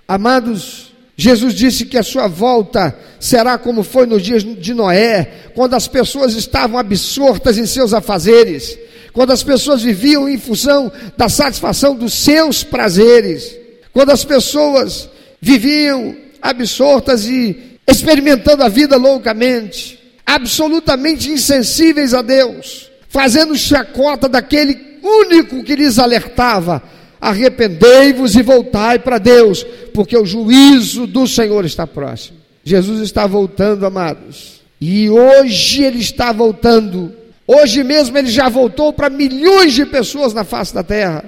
Amados, 0.07 0.93
Jesus 1.17 1.55
disse 1.55 1.87
que 1.87 1.97
a 1.97 2.03
sua 2.03 2.27
volta 2.29 2.95
será 3.19 3.57
como 3.57 3.83
foi 3.83 4.05
nos 4.05 4.23
dias 4.23 4.45
de 4.45 4.75
Noé, 4.75 5.51
quando 5.55 5.75
as 5.75 5.89
pessoas 5.89 6.35
estavam 6.35 6.79
absortas 6.79 7.57
em 7.57 7.67
seus 7.67 7.95
afazeres, 7.95 8.79
quando 9.13 9.31
as 9.31 9.43
pessoas 9.43 9.83
viviam 9.83 10.29
em 10.29 10.37
função 10.37 10.93
da 11.17 11.29
satisfação 11.29 11.95
dos 11.95 12.13
seus 12.13 12.63
prazeres, 12.65 13.64
quando 13.95 14.11
as 14.11 14.25
pessoas 14.25 15.09
viviam 15.41 16.15
absortas 16.43 17.25
e 17.27 17.79
experimentando 17.89 18.63
a 18.63 18.69
vida 18.69 18.99
loucamente, 18.99 19.99
absolutamente 20.27 21.31
insensíveis 21.31 22.13
a 22.13 22.21
Deus, 22.21 22.91
fazendo 23.09 23.57
chacota 23.57 24.29
daquele 24.29 24.99
único 25.03 25.65
que 25.65 25.75
lhes 25.75 25.99
alertava 25.99 26.83
arrependei-vos 27.25 28.37
e 28.37 28.43
voltai 28.43 28.99
para 28.99 29.17
Deus, 29.17 29.65
porque 29.95 30.17
o 30.17 30.27
juízo 30.27 31.07
do 31.07 31.27
Senhor 31.27 31.65
está 31.65 31.87
próximo. 31.87 32.37
Jesus 32.63 33.01
está 33.01 33.27
voltando, 33.27 33.87
amados, 33.87 34.61
e 34.79 35.09
hoje 35.09 35.83
ele 35.83 36.01
está 36.01 36.33
voltando. 36.33 37.13
Hoje 37.47 37.83
mesmo 37.83 38.19
ele 38.19 38.29
já 38.29 38.51
voltou 38.51 38.93
para 38.93 39.09
milhões 39.09 39.73
de 39.73 39.87
pessoas 39.87 40.35
na 40.35 40.45
face 40.45 40.75
da 40.75 40.83
terra. 40.83 41.25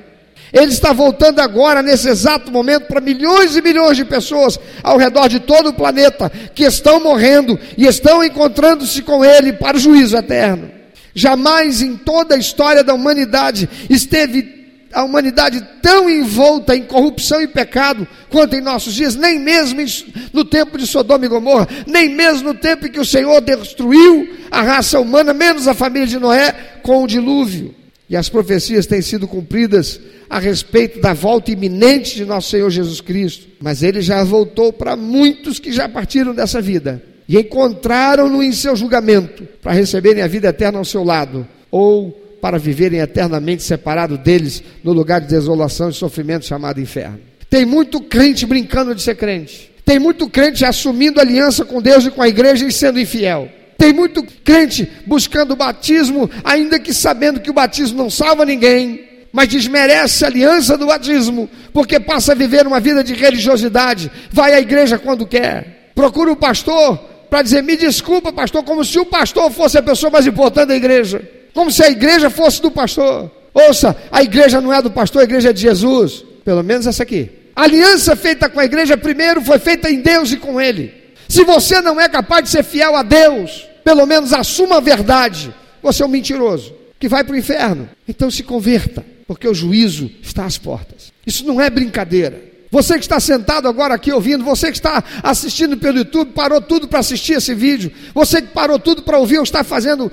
Ele 0.52 0.72
está 0.72 0.92
voltando 0.92 1.40
agora, 1.40 1.82
nesse 1.82 2.08
exato 2.08 2.50
momento, 2.50 2.86
para 2.86 3.00
milhões 3.00 3.56
e 3.56 3.62
milhões 3.62 3.96
de 3.96 4.04
pessoas 4.04 4.58
ao 4.82 4.96
redor 4.96 5.28
de 5.28 5.40
todo 5.40 5.70
o 5.70 5.74
planeta 5.74 6.30
que 6.54 6.64
estão 6.64 7.00
morrendo 7.00 7.58
e 7.76 7.86
estão 7.86 8.22
encontrando-se 8.22 9.02
com 9.02 9.24
Ele 9.24 9.52
para 9.52 9.76
o 9.76 9.80
juízo 9.80 10.16
eterno. 10.16 10.70
Jamais 11.14 11.82
em 11.82 11.96
toda 11.96 12.34
a 12.34 12.38
história 12.38 12.84
da 12.84 12.94
humanidade 12.94 13.68
esteve 13.88 14.56
a 14.92 15.04
humanidade 15.04 15.62
tão 15.82 16.08
envolta 16.08 16.74
em 16.74 16.82
corrupção 16.82 17.42
e 17.42 17.46
pecado 17.46 18.06
quanto 18.30 18.56
em 18.56 18.62
nossos 18.62 18.94
dias, 18.94 19.14
nem 19.14 19.38
mesmo 19.38 19.84
no 20.32 20.44
tempo 20.44 20.78
de 20.78 20.86
Sodoma 20.86 21.26
e 21.26 21.28
Gomorra, 21.28 21.68
nem 21.86 22.08
mesmo 22.08 22.48
no 22.48 22.54
tempo 22.54 22.86
em 22.86 22.90
que 22.90 23.00
o 23.00 23.04
Senhor 23.04 23.40
destruiu 23.40 24.34
a 24.50 24.62
raça 24.62 24.98
humana, 24.98 25.34
menos 25.34 25.68
a 25.68 25.74
família 25.74 26.06
de 26.06 26.18
Noé, 26.18 26.54
com 26.82 27.02
o 27.02 27.06
dilúvio. 27.06 27.74
E 28.08 28.16
as 28.16 28.28
profecias 28.28 28.86
têm 28.86 29.02
sido 29.02 29.26
cumpridas 29.26 30.00
a 30.28 30.38
respeito 30.38 31.00
da 31.00 31.12
volta 31.12 31.50
iminente 31.50 32.16
de 32.16 32.24
nosso 32.24 32.50
Senhor 32.50 32.70
Jesus 32.70 33.00
Cristo. 33.00 33.46
Mas 33.60 33.82
ele 33.82 34.00
já 34.00 34.22
voltou 34.24 34.72
para 34.72 34.96
muitos 34.96 35.58
que 35.58 35.72
já 35.72 35.88
partiram 35.88 36.34
dessa 36.34 36.60
vida 36.60 37.02
e 37.28 37.38
encontraram-no 37.38 38.42
em 38.42 38.52
seu 38.52 38.76
julgamento 38.76 39.44
para 39.62 39.72
receberem 39.72 40.22
a 40.22 40.28
vida 40.28 40.48
eterna 40.48 40.78
ao 40.78 40.84
seu 40.84 41.02
lado, 41.02 41.46
ou 41.70 42.10
para 42.40 42.58
viverem 42.58 43.00
eternamente 43.00 43.62
separados 43.62 44.18
deles 44.18 44.62
no 44.84 44.92
lugar 44.92 45.20
de 45.20 45.26
desolação 45.26 45.90
e 45.90 45.92
sofrimento 45.92 46.46
chamado 46.46 46.80
inferno. 46.80 47.18
Tem 47.50 47.64
muito 47.64 48.00
crente 48.00 48.46
brincando 48.46 48.94
de 48.94 49.02
ser 49.02 49.16
crente. 49.16 49.72
Tem 49.84 49.98
muito 49.98 50.28
crente 50.28 50.64
assumindo 50.64 51.20
aliança 51.20 51.64
com 51.64 51.80
Deus 51.80 52.04
e 52.04 52.10
com 52.10 52.22
a 52.22 52.28
igreja 52.28 52.66
e 52.66 52.72
sendo 52.72 53.00
infiel. 53.00 53.48
Tem 53.78 53.92
muito 53.92 54.22
crente 54.44 54.88
buscando 55.06 55.52
o 55.52 55.56
batismo, 55.56 56.30
ainda 56.42 56.78
que 56.78 56.92
sabendo 56.92 57.40
que 57.40 57.50
o 57.50 57.54
batismo 57.54 57.98
não 57.98 58.10
salva 58.10 58.44
ninguém, 58.44 59.04
mas 59.36 59.50
desmerece 59.50 60.24
a 60.24 60.28
aliança 60.28 60.78
do 60.78 60.86
batismo, 60.86 61.46
porque 61.70 62.00
passa 62.00 62.32
a 62.32 62.34
viver 62.34 62.66
uma 62.66 62.80
vida 62.80 63.04
de 63.04 63.12
religiosidade, 63.12 64.10
vai 64.30 64.54
à 64.54 64.60
igreja 64.60 64.96
quando 64.96 65.26
quer, 65.26 65.90
procura 65.94 66.32
o 66.32 66.36
pastor 66.36 66.96
para 67.28 67.42
dizer: 67.42 67.62
me 67.62 67.76
desculpa, 67.76 68.32
pastor, 68.32 68.64
como 68.64 68.82
se 68.82 68.98
o 68.98 69.04
pastor 69.04 69.50
fosse 69.50 69.76
a 69.76 69.82
pessoa 69.82 70.10
mais 70.10 70.26
importante 70.26 70.68
da 70.68 70.74
igreja, 70.74 71.20
como 71.52 71.70
se 71.70 71.84
a 71.84 71.90
igreja 71.90 72.30
fosse 72.30 72.62
do 72.62 72.70
pastor. 72.70 73.30
Ouça, 73.52 73.94
a 74.10 74.22
igreja 74.22 74.58
não 74.58 74.72
é 74.72 74.80
do 74.80 74.90
pastor, 74.90 75.20
a 75.20 75.24
igreja 75.24 75.50
é 75.50 75.52
de 75.52 75.60
Jesus, 75.60 76.24
pelo 76.42 76.62
menos 76.62 76.86
essa 76.86 77.02
aqui. 77.02 77.28
A 77.54 77.64
aliança 77.64 78.16
feita 78.16 78.48
com 78.48 78.58
a 78.58 78.64
igreja 78.64 78.96
primeiro 78.96 79.42
foi 79.42 79.58
feita 79.58 79.90
em 79.90 80.00
Deus 80.00 80.32
e 80.32 80.38
com 80.38 80.58
Ele. 80.58 80.94
Se 81.28 81.44
você 81.44 81.82
não 81.82 82.00
é 82.00 82.08
capaz 82.08 82.44
de 82.44 82.48
ser 82.48 82.64
fiel 82.64 82.96
a 82.96 83.02
Deus, 83.02 83.68
pelo 83.84 84.06
menos 84.06 84.32
assuma 84.32 84.78
a 84.78 84.80
verdade. 84.80 85.54
Você 85.82 86.02
é 86.02 86.06
um 86.06 86.08
mentiroso 86.08 86.74
que 86.98 87.08
vai 87.08 87.22
para 87.22 87.34
o 87.34 87.38
inferno. 87.38 87.88
Então 88.08 88.30
se 88.30 88.42
converta, 88.42 89.04
porque 89.26 89.48
o 89.48 89.54
juízo 89.54 90.10
está 90.22 90.44
às 90.44 90.58
portas. 90.58 91.12
Isso 91.26 91.44
não 91.46 91.60
é 91.60 91.68
brincadeira. 91.68 92.42
Você 92.70 92.94
que 92.94 93.04
está 93.04 93.18
sentado 93.20 93.68
agora 93.68 93.94
aqui 93.94 94.12
ouvindo, 94.12 94.44
você 94.44 94.70
que 94.70 94.76
está 94.76 95.02
assistindo 95.22 95.76
pelo 95.76 95.98
YouTube, 95.98 96.32
parou 96.32 96.60
tudo 96.60 96.88
para 96.88 96.98
assistir 96.98 97.34
esse 97.34 97.54
vídeo, 97.54 97.92
você 98.14 98.42
que 98.42 98.48
parou 98.48 98.78
tudo 98.78 99.02
para 99.02 99.18
ouvir 99.18 99.38
ou 99.38 99.44
está 99.44 99.62
fazendo 99.64 100.10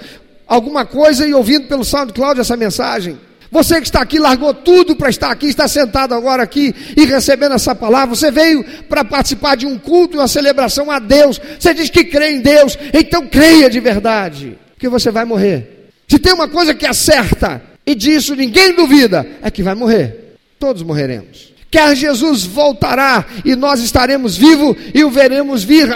alguma 0.48 0.86
coisa 0.86 1.26
e 1.28 1.34
ouvindo 1.34 1.68
pelo 1.68 1.84
SoundCloud 1.84 2.40
essa 2.40 2.56
mensagem. 2.56 3.18
Você 3.52 3.80
que 3.80 3.86
está 3.86 4.02
aqui, 4.02 4.18
largou 4.18 4.52
tudo 4.52 4.96
para 4.96 5.12
estar 5.12 5.30
aqui, 5.30 5.46
está 5.46 5.68
sentado 5.68 6.16
agora 6.16 6.42
aqui 6.42 6.74
e 6.98 7.06
recebendo 7.06 7.54
essa 7.54 7.76
palavra. 7.76 8.16
Você 8.16 8.32
veio 8.32 8.64
para 8.90 9.04
participar 9.04 9.56
de 9.56 9.68
um 9.68 9.78
culto, 9.78 10.18
uma 10.18 10.28
celebração 10.28 10.90
a 10.90 10.98
Deus. 10.98 11.40
Você 11.60 11.72
diz 11.72 11.90
que 11.90 12.04
crê 12.04 12.32
em 12.32 12.42
Deus, 12.42 12.78
então 12.92 13.28
creia 13.28 13.70
de 13.70 13.80
verdade, 13.80 14.58
porque 14.74 14.90
você 14.90 15.12
vai 15.12 15.24
morrer. 15.24 15.92
Se 16.08 16.18
tem 16.18 16.34
uma 16.34 16.48
coisa 16.48 16.74
que 16.74 16.86
é 16.86 16.94
certa, 16.94 17.62
e 17.86 17.96
disso 17.96 18.36
ninguém 18.36 18.76
duvida, 18.76 19.26
é 19.42 19.52
que 19.52 19.64
vai 19.64 19.76
morrer. 19.76 20.36
Todos 20.60 20.82
morreremos. 20.82 21.54
Quer 21.70 21.96
Jesus 21.96 22.46
voltará 22.46 23.26
e 23.44 23.56
nós 23.56 23.82
estaremos 23.82 24.38
vivos 24.38 24.78
e 24.94 25.04
o 25.04 25.10
veremos 25.10 25.64
vir 25.64 25.90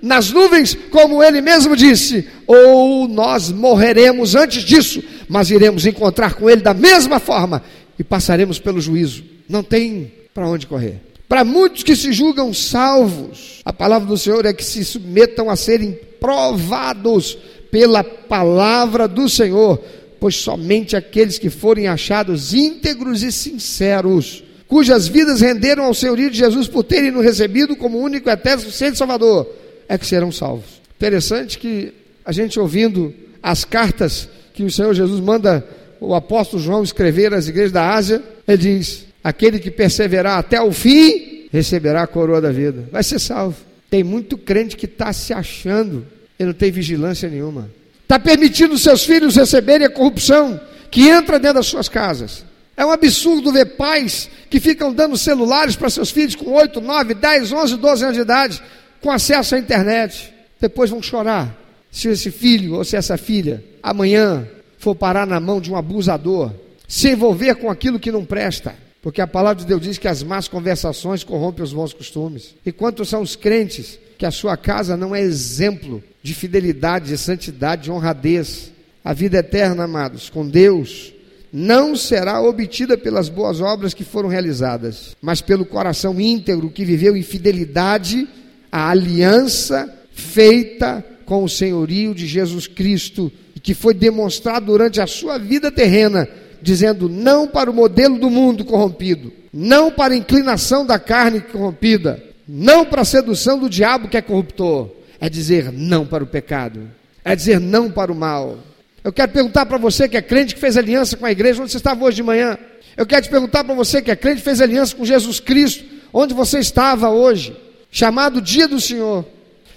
nas 0.00 0.30
nuvens, 0.30 0.76
como 0.90 1.22
ele 1.22 1.40
mesmo 1.40 1.74
disse, 1.74 2.28
ou 2.46 3.08
nós 3.08 3.50
morreremos 3.50 4.34
antes 4.34 4.62
disso, 4.62 5.02
mas 5.28 5.50
iremos 5.50 5.86
encontrar 5.86 6.34
com 6.34 6.48
ele 6.48 6.60
da 6.60 6.74
mesma 6.74 7.18
forma 7.18 7.62
e 7.98 8.04
passaremos 8.04 8.58
pelo 8.58 8.80
juízo. 8.80 9.24
Não 9.48 9.62
tem 9.62 10.12
para 10.32 10.46
onde 10.46 10.66
correr. 10.66 11.00
Para 11.28 11.42
muitos 11.42 11.82
que 11.82 11.96
se 11.96 12.12
julgam 12.12 12.52
salvos, 12.52 13.60
a 13.64 13.72
palavra 13.72 14.06
do 14.06 14.18
Senhor 14.18 14.44
é 14.44 14.52
que 14.52 14.64
se 14.64 14.84
submetam 14.84 15.48
a 15.48 15.56
serem 15.56 15.98
provados 16.20 17.38
pela 17.70 18.04
palavra 18.04 19.08
do 19.08 19.28
Senhor, 19.28 19.82
pois 20.20 20.36
somente 20.36 20.96
aqueles 20.96 21.38
que 21.38 21.50
forem 21.50 21.86
achados 21.86 22.54
íntegros 22.54 23.22
e 23.22 23.30
sinceros, 23.30 24.42
cujas 24.66 25.06
vidas 25.06 25.40
renderam 25.40 25.84
ao 25.84 25.94
Senhorio 25.94 26.30
de 26.30 26.38
Jesus 26.38 26.66
por 26.66 26.84
terem 26.84 27.10
no 27.10 27.20
recebido 27.20 27.76
como 27.76 27.98
único 27.98 28.30
eterno 28.30 28.62
suficiente 28.62 28.98
Salvador, 28.98 29.48
é 29.88 29.98
que 29.98 30.06
serão 30.06 30.32
salvos. 30.32 30.80
Interessante 30.96 31.58
que 31.58 31.92
a 32.24 32.32
gente 32.32 32.58
ouvindo 32.58 33.12
as 33.42 33.64
cartas 33.64 34.28
que 34.54 34.62
o 34.62 34.70
Senhor 34.70 34.94
Jesus 34.94 35.20
manda 35.20 35.66
o 36.00 36.14
apóstolo 36.14 36.62
João 36.62 36.82
escrever 36.82 37.34
às 37.34 37.48
igrejas 37.48 37.72
da 37.72 37.94
Ásia, 37.94 38.22
ele 38.46 38.58
diz: 38.58 39.06
aquele 39.22 39.58
que 39.58 39.70
perseverar 39.70 40.38
até 40.38 40.60
o 40.60 40.72
fim 40.72 41.48
receberá 41.52 42.02
a 42.02 42.06
coroa 42.06 42.40
da 42.40 42.50
vida, 42.50 42.88
vai 42.90 43.02
ser 43.02 43.18
salvo. 43.18 43.56
Tem 43.90 44.02
muito 44.02 44.36
crente 44.36 44.76
que 44.76 44.86
está 44.86 45.12
se 45.12 45.32
achando 45.32 46.06
e 46.38 46.44
não 46.44 46.52
tem 46.52 46.70
vigilância 46.70 47.28
nenhuma. 47.28 47.70
Está 48.04 48.18
permitindo 48.18 48.78
seus 48.78 49.04
filhos 49.04 49.34
receberem 49.34 49.86
a 49.86 49.90
corrupção 49.90 50.60
que 50.90 51.08
entra 51.08 51.38
dentro 51.38 51.56
das 51.56 51.66
suas 51.66 51.88
casas. 51.88 52.44
É 52.76 52.84
um 52.84 52.92
absurdo 52.92 53.50
ver 53.50 53.76
pais 53.76 54.30
que 54.50 54.60
ficam 54.60 54.92
dando 54.92 55.16
celulares 55.16 55.74
para 55.74 55.90
seus 55.90 56.10
filhos 56.10 56.34
com 56.34 56.52
8, 56.52 56.80
9, 56.80 57.14
10, 57.14 57.52
11, 57.52 57.76
12 57.76 58.04
anos 58.04 58.16
de 58.16 58.22
idade 58.22 58.62
com 59.00 59.10
acesso 59.10 59.54
à 59.54 59.58
internet. 59.58 60.32
Depois 60.60 60.90
vão 60.90 61.02
chorar 61.02 61.56
se 61.90 62.08
esse 62.08 62.30
filho 62.30 62.74
ou 62.74 62.84
se 62.84 62.96
essa 62.96 63.16
filha 63.16 63.64
amanhã 63.82 64.46
for 64.78 64.94
parar 64.94 65.26
na 65.26 65.40
mão 65.40 65.60
de 65.60 65.72
um 65.72 65.76
abusador, 65.76 66.52
se 66.86 67.10
envolver 67.10 67.54
com 67.54 67.70
aquilo 67.70 67.98
que 67.98 68.12
não 68.12 68.24
presta. 68.24 68.74
Porque 69.04 69.20
a 69.20 69.26
palavra 69.26 69.62
de 69.62 69.68
Deus 69.68 69.82
diz 69.82 69.98
que 69.98 70.08
as 70.08 70.22
más 70.22 70.48
conversações 70.48 71.22
corrompem 71.22 71.62
os 71.62 71.74
bons 71.74 71.92
costumes. 71.92 72.54
E 72.64 72.72
quantos 72.72 73.10
são 73.10 73.20
os 73.20 73.36
crentes 73.36 73.98
que 74.16 74.24
a 74.24 74.30
sua 74.30 74.56
casa 74.56 74.96
não 74.96 75.14
é 75.14 75.20
exemplo 75.20 76.02
de 76.22 76.32
fidelidade, 76.32 77.08
de 77.08 77.18
santidade, 77.18 77.82
de 77.82 77.90
honradez? 77.90 78.72
A 79.04 79.12
vida 79.12 79.36
eterna, 79.36 79.84
amados, 79.84 80.30
com 80.30 80.48
Deus, 80.48 81.12
não 81.52 81.94
será 81.94 82.40
obtida 82.40 82.96
pelas 82.96 83.28
boas 83.28 83.60
obras 83.60 83.92
que 83.92 84.04
foram 84.04 84.30
realizadas, 84.30 85.14
mas 85.20 85.42
pelo 85.42 85.66
coração 85.66 86.18
íntegro 86.18 86.70
que 86.70 86.82
viveu 86.82 87.14
em 87.14 87.22
fidelidade 87.22 88.26
a 88.72 88.88
aliança 88.88 89.86
feita 90.12 91.04
com 91.26 91.44
o 91.44 91.48
senhorio 91.48 92.14
de 92.14 92.26
Jesus 92.26 92.66
Cristo, 92.66 93.30
e 93.54 93.60
que 93.60 93.74
foi 93.74 93.92
demonstrado 93.92 94.64
durante 94.64 94.98
a 94.98 95.06
sua 95.06 95.36
vida 95.36 95.70
terrena, 95.70 96.26
dizendo 96.64 97.08
não 97.08 97.46
para 97.46 97.70
o 97.70 97.74
modelo 97.74 98.18
do 98.18 98.30
mundo 98.30 98.64
corrompido, 98.64 99.32
não 99.52 99.90
para 99.90 100.14
a 100.14 100.16
inclinação 100.16 100.84
da 100.84 100.98
carne 100.98 101.40
corrompida, 101.40 102.22
não 102.48 102.84
para 102.84 103.02
a 103.02 103.04
sedução 103.04 103.58
do 103.58 103.68
diabo 103.68 104.08
que 104.08 104.16
é 104.16 104.22
corruptor, 104.22 104.90
é 105.20 105.28
dizer 105.28 105.70
não 105.70 106.06
para 106.06 106.24
o 106.24 106.26
pecado, 106.26 106.90
é 107.24 107.36
dizer 107.36 107.60
não 107.60 107.90
para 107.90 108.10
o 108.10 108.14
mal. 108.14 108.58
Eu 109.04 109.12
quero 109.12 109.30
perguntar 109.30 109.66
para 109.66 109.76
você 109.76 110.08
que 110.08 110.16
é 110.16 110.22
crente, 110.22 110.54
que 110.54 110.60
fez 110.60 110.76
aliança 110.76 111.16
com 111.16 111.26
a 111.26 111.30
igreja, 111.30 111.62
onde 111.62 111.70
você 111.70 111.76
estava 111.76 112.02
hoje 112.04 112.16
de 112.16 112.22
manhã? 112.22 112.58
Eu 112.96 113.06
quero 113.06 113.22
te 113.22 113.28
perguntar 113.28 113.62
para 113.62 113.74
você 113.74 114.00
que 114.00 114.10
é 114.10 114.16
crente, 114.16 114.40
fez 114.40 114.60
aliança 114.60 114.96
com 114.96 115.04
Jesus 115.04 115.38
Cristo, 115.40 115.84
onde 116.12 116.32
você 116.32 116.58
estava 116.58 117.10
hoje? 117.10 117.54
chamado 117.94 118.40
Dia 118.40 118.66
do 118.66 118.80
Senhor. 118.80 119.24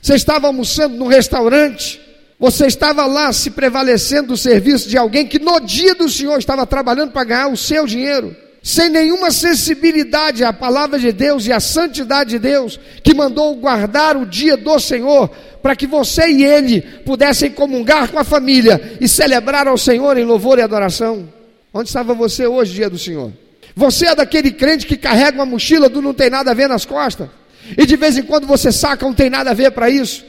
Você 0.01 0.15
estava 0.15 0.47
almoçando 0.47 0.95
num 0.97 1.05
restaurante, 1.05 2.01
você 2.39 2.67
estava 2.67 3.05
lá 3.05 3.33
se 3.33 3.49
prevalecendo 3.49 4.29
do 4.29 4.37
serviço 4.37 4.87
de 4.87 4.97
alguém 4.97 5.25
que 5.25 5.39
no 5.39 5.59
dia 5.59 5.95
do 5.95 6.07
Senhor 6.07 6.37
estava 6.37 6.67
trabalhando 6.67 7.11
para 7.11 7.23
ganhar 7.23 7.47
o 7.47 7.57
seu 7.57 7.87
dinheiro, 7.87 8.35
sem 8.61 8.89
nenhuma 8.89 9.31
sensibilidade 9.31 10.43
à 10.43 10.53
palavra 10.53 10.99
de 10.99 11.11
Deus 11.11 11.47
e 11.47 11.51
à 11.53 11.59
santidade 11.59 12.31
de 12.31 12.39
Deus, 12.39 12.79
que 13.03 13.13
mandou 13.13 13.55
guardar 13.55 14.15
o 14.15 14.25
dia 14.25 14.55
do 14.55 14.79
Senhor, 14.79 15.29
para 15.63 15.75
que 15.75 15.87
você 15.87 16.29
e 16.29 16.45
ele 16.45 16.81
pudessem 16.81 17.49
comungar 17.49 18.09
com 18.09 18.19
a 18.19 18.23
família 18.23 18.97
e 19.01 19.07
celebrar 19.07 19.67
ao 19.67 19.77
Senhor 19.77 20.15
em 20.15 20.23
louvor 20.23 20.59
e 20.59 20.61
adoração. 20.61 21.27
Onde 21.73 21.89
estava 21.89 22.13
você 22.13 22.45
hoje, 22.45 22.73
dia 22.73 22.89
do 22.89 22.99
Senhor? 22.99 23.31
Você 23.75 24.07
é 24.07 24.15
daquele 24.15 24.51
crente 24.51 24.85
que 24.85 24.95
carrega 24.95 25.37
uma 25.37 25.45
mochila 25.45 25.89
do 25.89 26.01
não 26.01 26.13
tem 26.13 26.29
nada 26.29 26.51
a 26.51 26.53
ver 26.53 26.69
nas 26.69 26.85
costas? 26.85 27.29
E 27.75 27.85
de 27.85 27.95
vez 27.95 28.15
em 28.15 28.23
quando 28.23 28.45
você 28.45 28.71
saca, 28.71 29.05
não 29.05 29.13
tem 29.13 29.29
nada 29.29 29.51
a 29.51 29.53
ver 29.53 29.71
para 29.71 29.89
isso. 29.89 30.23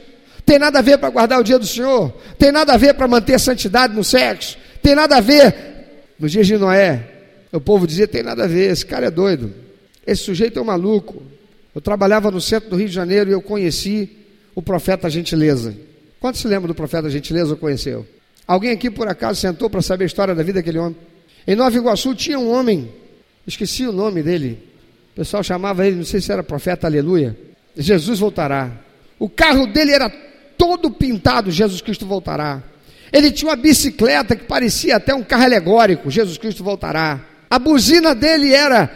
Tem 0.45 0.57
nada 0.57 0.79
a 0.79 0.81
ver 0.81 0.97
para 0.97 1.09
guardar 1.09 1.39
o 1.39 1.43
dia 1.43 1.59
do 1.59 1.65
Senhor. 1.65 2.11
Tem 2.37 2.51
nada 2.51 2.73
a 2.73 2.77
ver 2.77 2.93
para 2.93 3.07
manter 3.07 3.39
santidade 3.39 3.93
no 3.93 4.03
sexo. 4.03 4.57
Tem 4.81 4.95
nada 4.95 5.17
a 5.17 5.21
ver. 5.21 5.55
Nos 6.19 6.31
dias 6.31 6.47
de 6.47 6.57
Noé, 6.57 7.03
o 7.51 7.61
povo 7.61 7.87
dizia: 7.87 8.07
tem 8.07 8.23
nada 8.23 8.43
a 8.43 8.47
ver, 8.47 8.71
esse 8.71 8.85
cara 8.85 9.07
é 9.07 9.11
doido. 9.11 9.53
Esse 10.05 10.23
sujeito 10.23 10.59
é 10.59 10.61
um 10.61 10.65
maluco. 10.65 11.21
Eu 11.73 11.81
trabalhava 11.81 12.31
no 12.31 12.41
centro 12.41 12.69
do 12.69 12.75
Rio 12.75 12.87
de 12.87 12.93
Janeiro 12.93 13.29
e 13.29 13.33
eu 13.33 13.41
conheci 13.41 14.17
o 14.55 14.61
profeta 14.61 15.09
Gentileza. 15.09 15.75
Quantos 16.19 16.41
se 16.41 16.47
lembram 16.47 16.67
do 16.67 16.75
profeta 16.75 17.09
Gentileza 17.09 17.51
ou 17.51 17.57
conheceu? 17.57 18.05
Alguém 18.47 18.71
aqui 18.71 18.89
por 18.89 19.07
acaso 19.07 19.39
sentou 19.39 19.69
para 19.69 19.81
saber 19.81 20.05
a 20.05 20.07
história 20.07 20.35
da 20.35 20.43
vida 20.43 20.59
daquele 20.59 20.79
homem? 20.79 20.97
Em 21.47 21.55
Nova 21.55 21.75
Iguaçu 21.75 22.13
tinha 22.15 22.37
um 22.37 22.51
homem, 22.51 22.91
esqueci 23.45 23.87
o 23.87 23.91
nome 23.91 24.21
dele, 24.21 24.59
o 25.13 25.15
pessoal 25.15 25.43
chamava 25.43 25.85
ele, 25.85 25.97
não 25.97 26.03
sei 26.03 26.19
se 26.19 26.31
era 26.31 26.43
profeta, 26.43 26.87
aleluia. 26.87 27.37
Jesus 27.77 28.19
voltará. 28.19 28.71
O 29.17 29.29
carro 29.29 29.67
dele 29.67 29.91
era 29.91 30.09
todo 30.59 30.91
pintado, 30.91 31.49
Jesus 31.49 31.79
Cristo 31.79 32.05
voltará. 32.05 32.61
Ele 33.13 33.31
tinha 33.31 33.49
uma 33.49 33.55
bicicleta 33.55 34.35
que 34.35 34.43
parecia 34.43 34.97
até 34.97 35.15
um 35.15 35.23
carro 35.23 35.45
alegórico, 35.45 36.11
Jesus 36.11 36.37
Cristo 36.37 36.65
voltará. 36.65 37.21
A 37.49 37.57
buzina 37.57 38.13
dele 38.13 38.53
era 38.53 38.91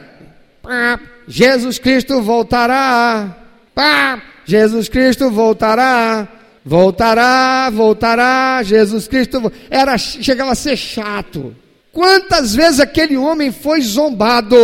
pá, 0.62 1.00
Jesus 1.26 1.80
Cristo 1.80 2.22
voltará. 2.22 3.38
Pá, 3.74 4.22
Jesus 4.46 4.90
Cristo 4.90 5.32
voltará. 5.32 6.28
Voltará, 6.66 7.70
voltará, 7.70 8.62
Jesus 8.64 9.08
Cristo 9.08 9.52
era 9.70 9.98
chegava 9.98 10.52
a 10.52 10.56
ser 10.56 10.78
chato. 10.78 11.54
Quantas 11.92 12.56
vezes 12.56 12.80
aquele 12.80 13.18
homem 13.18 13.52
foi 13.52 13.82
zombado? 13.82 14.58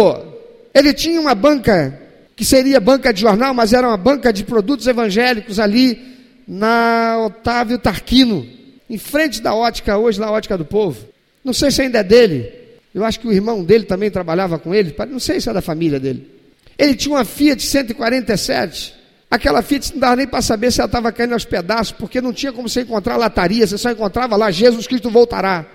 Ele 0.74 0.94
tinha 0.94 1.20
uma 1.20 1.36
banca, 1.36 2.00
que 2.36 2.46
seria 2.46 2.80
banca 2.80 3.14
de 3.14 3.22
jornal, 3.22 3.54
mas 3.54 3.74
era 3.74 3.88
uma 3.88 3.98
banca 3.98 4.32
de 4.32 4.46
produtos 4.46 4.88
evangélicos 4.88 5.60
ali 5.60 6.18
na 6.50 7.28
Otávio 7.28 7.78
Tarquino, 7.78 8.44
em 8.90 8.98
frente 8.98 9.40
da 9.40 9.54
ótica, 9.54 9.96
hoje 9.96 10.20
na 10.20 10.32
ótica 10.32 10.58
do 10.58 10.66
povo. 10.66 11.08
Não 11.46 11.54
sei 11.54 11.70
se 11.70 11.84
ainda 11.84 12.00
é 12.00 12.04
dele. 12.04 12.52
Eu 12.92 13.06
acho 13.06 13.20
que 13.20 13.28
o 13.28 13.32
irmão 13.32 13.64
dele 13.64 13.84
também 13.84 14.10
trabalhava 14.10 14.58
com 14.58 14.74
ele, 14.74 14.96
não 15.12 15.20
sei 15.20 15.40
se 15.40 15.48
é 15.48 15.54
da 15.54 15.62
família 15.62 16.00
dele. 16.00 16.28
Ele 16.76 16.96
tinha 16.96 17.14
uma 17.14 17.24
Fiat 17.24 17.62
147. 17.62 18.96
Aquela 19.30 19.62
Fiat 19.62 19.94
não 19.94 20.00
dava 20.00 20.16
nem 20.16 20.26
para 20.26 20.42
saber 20.42 20.72
se 20.72 20.82
ela 20.82 20.88
estava 20.88 21.12
caindo 21.12 21.34
aos 21.34 21.46
pedaços, 21.46 21.92
porque 21.92 22.20
não 22.20 22.34
tinha 22.34 22.52
como 22.52 22.68
você 22.68 22.82
encontrar 22.82 23.16
lataria, 23.16 23.68
você 23.68 23.78
só 23.78 23.92
encontrava 23.92 24.36
lá, 24.36 24.50
Jesus 24.50 24.88
Cristo 24.88 25.12
voltará. 25.12 25.68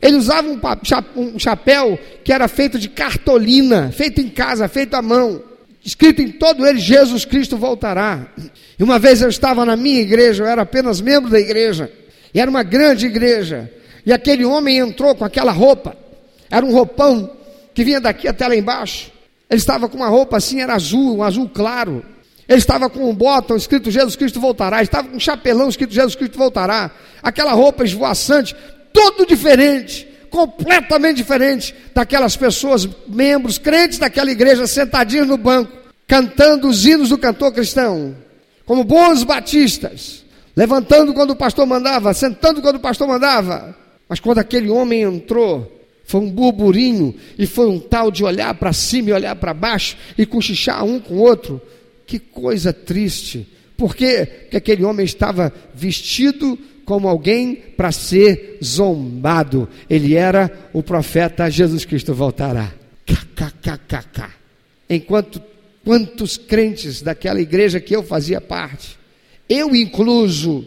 Ele 0.00 0.16
usava 0.16 0.48
um, 0.48 1.38
chapéu 1.38 1.98
que 2.24 2.32
era 2.32 2.48
feito 2.48 2.78
de 2.78 2.88
cartolina, 2.88 3.92
feito 3.92 4.20
em 4.20 4.30
casa, 4.30 4.66
feito 4.66 4.94
à 4.94 5.02
mão. 5.02 5.42
Escrito 5.84 6.22
em 6.22 6.30
todo 6.30 6.66
ele: 6.66 6.78
Jesus 6.78 7.24
Cristo 7.24 7.56
voltará. 7.56 8.26
E 8.78 8.82
uma 8.82 8.98
vez 8.98 9.22
eu 9.22 9.28
estava 9.28 9.64
na 9.64 9.76
minha 9.76 10.00
igreja, 10.00 10.44
eu 10.44 10.46
era 10.46 10.62
apenas 10.62 11.00
membro 11.00 11.30
da 11.30 11.38
igreja, 11.38 11.90
e 12.32 12.40
era 12.40 12.50
uma 12.50 12.62
grande 12.62 13.06
igreja, 13.06 13.70
e 14.04 14.12
aquele 14.12 14.44
homem 14.44 14.78
entrou 14.78 15.14
com 15.14 15.24
aquela 15.24 15.52
roupa, 15.52 15.96
era 16.50 16.64
um 16.64 16.72
roupão 16.72 17.30
que 17.74 17.84
vinha 17.84 18.00
daqui 18.00 18.28
até 18.28 18.46
lá 18.46 18.56
embaixo. 18.56 19.10
Ele 19.48 19.58
estava 19.58 19.88
com 19.88 19.96
uma 19.96 20.08
roupa 20.08 20.36
assim, 20.38 20.60
era 20.60 20.74
azul, 20.74 21.18
um 21.18 21.22
azul 21.22 21.48
claro. 21.48 22.02
Ele 22.48 22.58
estava 22.58 22.90
com 22.90 23.08
um 23.08 23.14
botão 23.14 23.56
escrito 23.56 23.90
Jesus 23.90 24.16
Cristo 24.16 24.40
voltará. 24.40 24.78
Ele 24.78 24.84
estava 24.84 25.08
com 25.08 25.16
um 25.16 25.20
chapelão 25.20 25.68
escrito 25.68 25.92
Jesus 25.92 26.14
Cristo 26.14 26.38
voltará. 26.38 26.90
Aquela 27.22 27.52
roupa 27.52 27.84
esvoaçante, 27.84 28.56
todo 28.92 29.26
diferente, 29.26 30.08
completamente 30.32 31.18
diferente 31.18 31.74
daquelas 31.94 32.34
pessoas, 32.34 32.88
membros, 33.06 33.58
crentes 33.58 33.98
daquela 33.98 34.30
igreja, 34.30 34.66
sentadinhos 34.66 35.28
no 35.28 35.36
banco, 35.36 35.70
cantando 36.08 36.66
os 36.66 36.86
hinos 36.86 37.10
do 37.10 37.18
cantor 37.18 37.52
cristão, 37.52 38.16
como 38.64 38.82
bons 38.82 39.22
batistas, 39.22 40.24
levantando 40.56 41.12
quando 41.12 41.32
o 41.32 41.36
pastor 41.36 41.66
mandava, 41.66 42.14
sentando 42.14 42.62
quando 42.62 42.76
o 42.76 42.80
pastor 42.80 43.06
mandava. 43.06 43.76
Mas 44.08 44.20
quando 44.20 44.38
aquele 44.38 44.70
homem 44.70 45.02
entrou, 45.02 45.70
foi 46.04 46.20
um 46.20 46.30
burburinho 46.30 47.14
e 47.38 47.46
foi 47.46 47.68
um 47.68 47.78
tal 47.78 48.10
de 48.10 48.24
olhar 48.24 48.54
para 48.54 48.72
cima 48.72 49.10
e 49.10 49.12
olhar 49.12 49.36
para 49.36 49.52
baixo 49.52 49.96
e 50.16 50.24
cochichar 50.24 50.82
um 50.82 50.98
com 50.98 51.14
o 51.14 51.20
outro. 51.20 51.60
Que 52.06 52.18
coisa 52.18 52.72
triste. 52.72 53.46
Porque 53.76 54.48
aquele 54.54 54.84
homem 54.84 55.04
estava 55.04 55.52
vestido 55.74 56.58
como 56.84 57.08
alguém 57.08 57.54
para 57.54 57.92
ser 57.92 58.58
zombado. 58.62 59.68
Ele 59.88 60.14
era 60.14 60.68
o 60.72 60.82
profeta 60.82 61.50
Jesus 61.50 61.84
Cristo 61.84 62.14
voltará. 62.14 62.72
KKKKK. 63.06 64.30
Enquanto 64.88 65.42
quantos 65.84 66.36
crentes 66.36 67.02
daquela 67.02 67.40
igreja 67.40 67.80
que 67.80 67.94
eu 67.94 68.02
fazia 68.02 68.40
parte, 68.40 68.98
eu 69.48 69.74
incluso, 69.74 70.64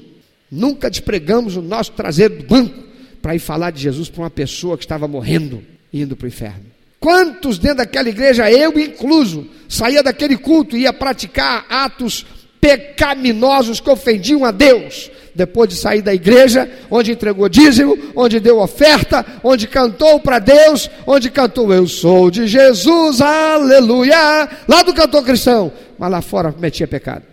nunca 0.51 0.89
despregamos 0.89 1.55
o 1.55 1.61
nosso 1.61 1.91
traseiro 1.93 2.37
do 2.37 2.43
banco 2.43 2.83
para 3.21 3.35
ir 3.35 3.39
falar 3.39 3.71
de 3.71 3.81
Jesus 3.81 4.09
para 4.09 4.23
uma 4.23 4.29
pessoa 4.29 4.77
que 4.77 4.83
estava 4.83 5.07
morrendo, 5.07 5.63
indo 5.91 6.15
para 6.15 6.25
o 6.25 6.27
inferno. 6.27 6.65
Quantos 6.99 7.57
dentro 7.57 7.77
daquela 7.77 8.09
igreja, 8.09 8.51
eu 8.51 8.77
incluso, 8.79 9.47
saía 9.69 10.01
daquele 10.01 10.37
culto 10.37 10.75
e 10.75 10.81
ia 10.81 10.93
praticar 10.93 11.65
atos 11.69 12.25
pecaminosos 12.59 13.79
que 13.79 13.89
ofendiam 13.89 14.43
a 14.43 14.51
Deus, 14.51 15.11
depois 15.35 15.69
de 15.69 15.75
sair 15.75 16.01
da 16.01 16.13
igreja, 16.13 16.69
onde 16.89 17.11
entregou 17.11 17.47
dízimo, 17.49 17.97
onde 18.15 18.39
deu 18.39 18.59
oferta, 18.59 19.25
onde 19.43 19.67
cantou 19.67 20.19
para 20.19 20.39
Deus, 20.39 20.89
onde 21.05 21.29
cantou 21.29 21.73
Eu 21.73 21.87
sou 21.87 22.31
de 22.31 22.47
Jesus, 22.47 23.21
aleluia, 23.21 24.49
lá 24.67 24.81
do 24.83 24.93
cantor 24.93 25.23
cristão, 25.23 25.71
mas 25.97 26.09
lá 26.09 26.21
fora 26.21 26.51
cometia 26.51 26.87
pecado. 26.87 27.23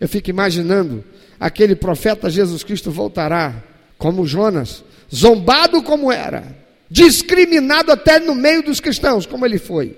Eu 0.00 0.08
fico 0.08 0.28
imaginando 0.28 1.04
aquele 1.38 1.74
profeta 1.74 2.28
Jesus 2.28 2.64
Cristo 2.64 2.90
voltará, 2.90 3.54
como 3.96 4.26
Jonas, 4.26 4.84
zombado 5.14 5.82
como 5.82 6.10
era, 6.10 6.44
discriminado 6.90 7.92
até 7.92 8.18
no 8.18 8.34
meio 8.34 8.62
dos 8.62 8.80
cristãos, 8.80 9.26
como 9.26 9.46
ele 9.46 9.58
foi. 9.58 9.96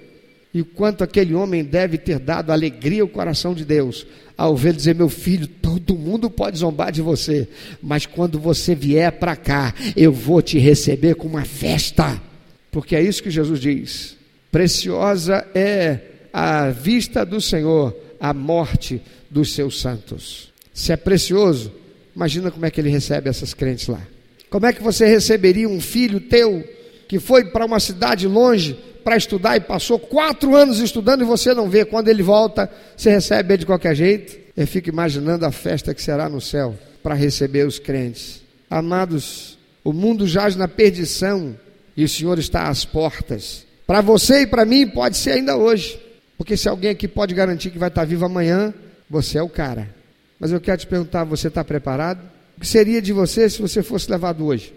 E 0.55 0.63
quanto 0.63 1.03
aquele 1.03 1.35
homem 1.35 1.65
deve 1.65 1.99
ter 1.99 2.21
dado 2.21 2.53
alegria 2.53 3.03
ao 3.03 3.09
coração 3.09 3.53
de 3.55 3.65
Deus, 3.65 4.07
ao 4.39 4.57
ver 4.57 4.73
dizer: 4.73 4.95
Meu 4.95 5.09
filho, 5.09 5.49
todo 5.49 5.97
mundo 5.97 6.31
pode 6.31 6.59
zombar 6.59 6.93
de 6.93 7.03
você, 7.03 7.49
mas 7.83 8.07
quando 8.07 8.39
você 8.39 8.73
vier 8.73 9.11
para 9.11 9.35
cá, 9.35 9.75
eu 9.97 10.13
vou 10.13 10.41
te 10.41 10.57
receber 10.57 11.17
com 11.17 11.27
uma 11.27 11.45
festa. 11.45 12.23
Porque 12.71 12.95
é 12.95 13.03
isso 13.03 13.21
que 13.21 13.31
Jesus 13.31 13.59
diz: 13.59 14.17
Preciosa 14.53 15.45
é 15.57 15.99
a 16.33 16.71
vista 16.71 17.27
do 17.27 17.41
Senhor, 17.41 17.93
a 18.21 18.33
morte 18.33 19.03
dos 19.29 19.53
seus 19.55 19.81
santos. 19.81 20.53
Se 20.73 20.93
é 20.93 20.97
precioso, 20.97 21.73
imagina 22.15 22.53
como 22.53 22.65
é 22.65 22.71
que 22.71 22.81
ele 22.81 22.91
recebe 22.91 23.29
essas 23.29 23.55
crentes 23.55 23.89
lá. 23.89 24.01
Como 24.49 24.67
é 24.67 24.73
que 24.73 24.83
você 24.83 25.05
receberia 25.05 25.69
um 25.69 25.81
filho 25.81 26.21
teu 26.21 26.63
que 27.09 27.19
foi 27.19 27.47
para 27.47 27.67
uma 27.67 27.81
cidade 27.81 28.29
longe 28.29 28.77
para 29.05 29.17
estudar 29.17 29.57
e 29.57 29.61
passou 29.61 29.99
quatro 29.99 30.57
anos 30.57 30.79
estudando 30.79 31.23
e 31.23 31.27
você 31.27 31.53
não 31.53 31.69
vê, 31.69 31.85
quando 31.85 32.09
ele 32.09 32.23
volta, 32.23 32.71
você 32.97 33.11
recebe 33.11 33.53
ele 33.53 33.61
de 33.61 33.67
qualquer 33.67 33.95
jeito? 33.95 34.37
Eu 34.57 34.67
fico 34.67 34.89
imaginando 34.89 35.45
a 35.45 35.53
festa 35.53 35.95
que 35.95 36.03
será 36.03 36.29
no 36.29 36.41
céu 36.41 36.75
para 37.03 37.15
receber 37.15 37.67
os 37.67 37.79
crentes. 37.79 38.43
Amados, 38.71 39.59
o 39.85 39.93
mundo 39.93 40.27
jaz 40.27 40.57
na 40.57 40.67
perdição 40.67 41.55
e 41.97 42.03
o 42.03 42.09
Senhor 42.09 42.39
está 42.39 42.69
às 42.69 42.85
portas. 42.85 43.67
Para 43.87 44.01
você 44.01 44.43
e 44.43 44.47
para 44.47 44.65
mim 44.65 44.89
pode 44.89 45.17
ser 45.17 45.33
ainda 45.33 45.57
hoje, 45.57 46.01
porque 46.39 46.57
se 46.57 46.69
alguém 46.69 46.91
aqui 46.91 47.07
pode 47.07 47.35
garantir 47.35 47.71
que 47.71 47.79
vai 47.79 47.89
estar 47.89 48.05
vivo 48.05 48.25
amanhã, 48.25 48.73
você 49.11 49.39
é 49.39 49.43
o 49.43 49.49
cara. 49.49 49.95
Mas 50.41 50.51
eu 50.51 50.61
quero 50.61 50.79
te 50.79 50.87
perguntar: 50.87 51.25
você 51.25 51.49
está 51.49 51.63
preparado? 51.63 52.21
O 52.57 52.61
que 52.61 52.67
seria 52.67 53.03
de 53.03 53.13
você 53.13 53.51
se 53.51 53.61
você 53.61 53.83
fosse 53.83 54.11
levado 54.11 54.47
hoje? 54.47 54.73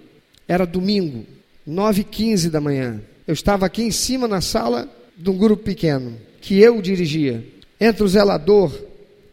Era 0.47 0.65
domingo, 0.65 1.25
9h15 1.67 2.49
da 2.49 2.59
manhã. 2.59 3.01
Eu 3.27 3.33
estava 3.33 3.65
aqui 3.65 3.83
em 3.83 3.91
cima 3.91 4.27
na 4.27 4.39
sala 4.39 4.89
de 5.17 5.29
um 5.29 5.37
grupo 5.37 5.63
pequeno, 5.63 6.17
que 6.39 6.59
eu 6.59 6.81
dirigia. 6.81 7.45
Entra 7.79 8.05
o 8.05 8.07
zelador, 8.07 8.73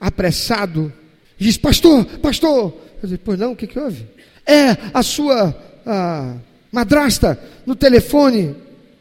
apressado, 0.00 0.92
e 1.38 1.44
diz: 1.44 1.56
Pastor, 1.56 2.04
pastor. 2.18 2.74
Eu 3.02 3.08
disse: 3.08 3.20
Pois 3.24 3.38
não, 3.38 3.52
o 3.52 3.56
que, 3.56 3.66
que 3.66 3.78
houve? 3.78 4.06
É 4.44 4.76
a 4.92 5.02
sua 5.02 5.56
a 5.86 6.36
madrasta 6.72 7.38
no 7.64 7.76
telefone. 7.76 8.54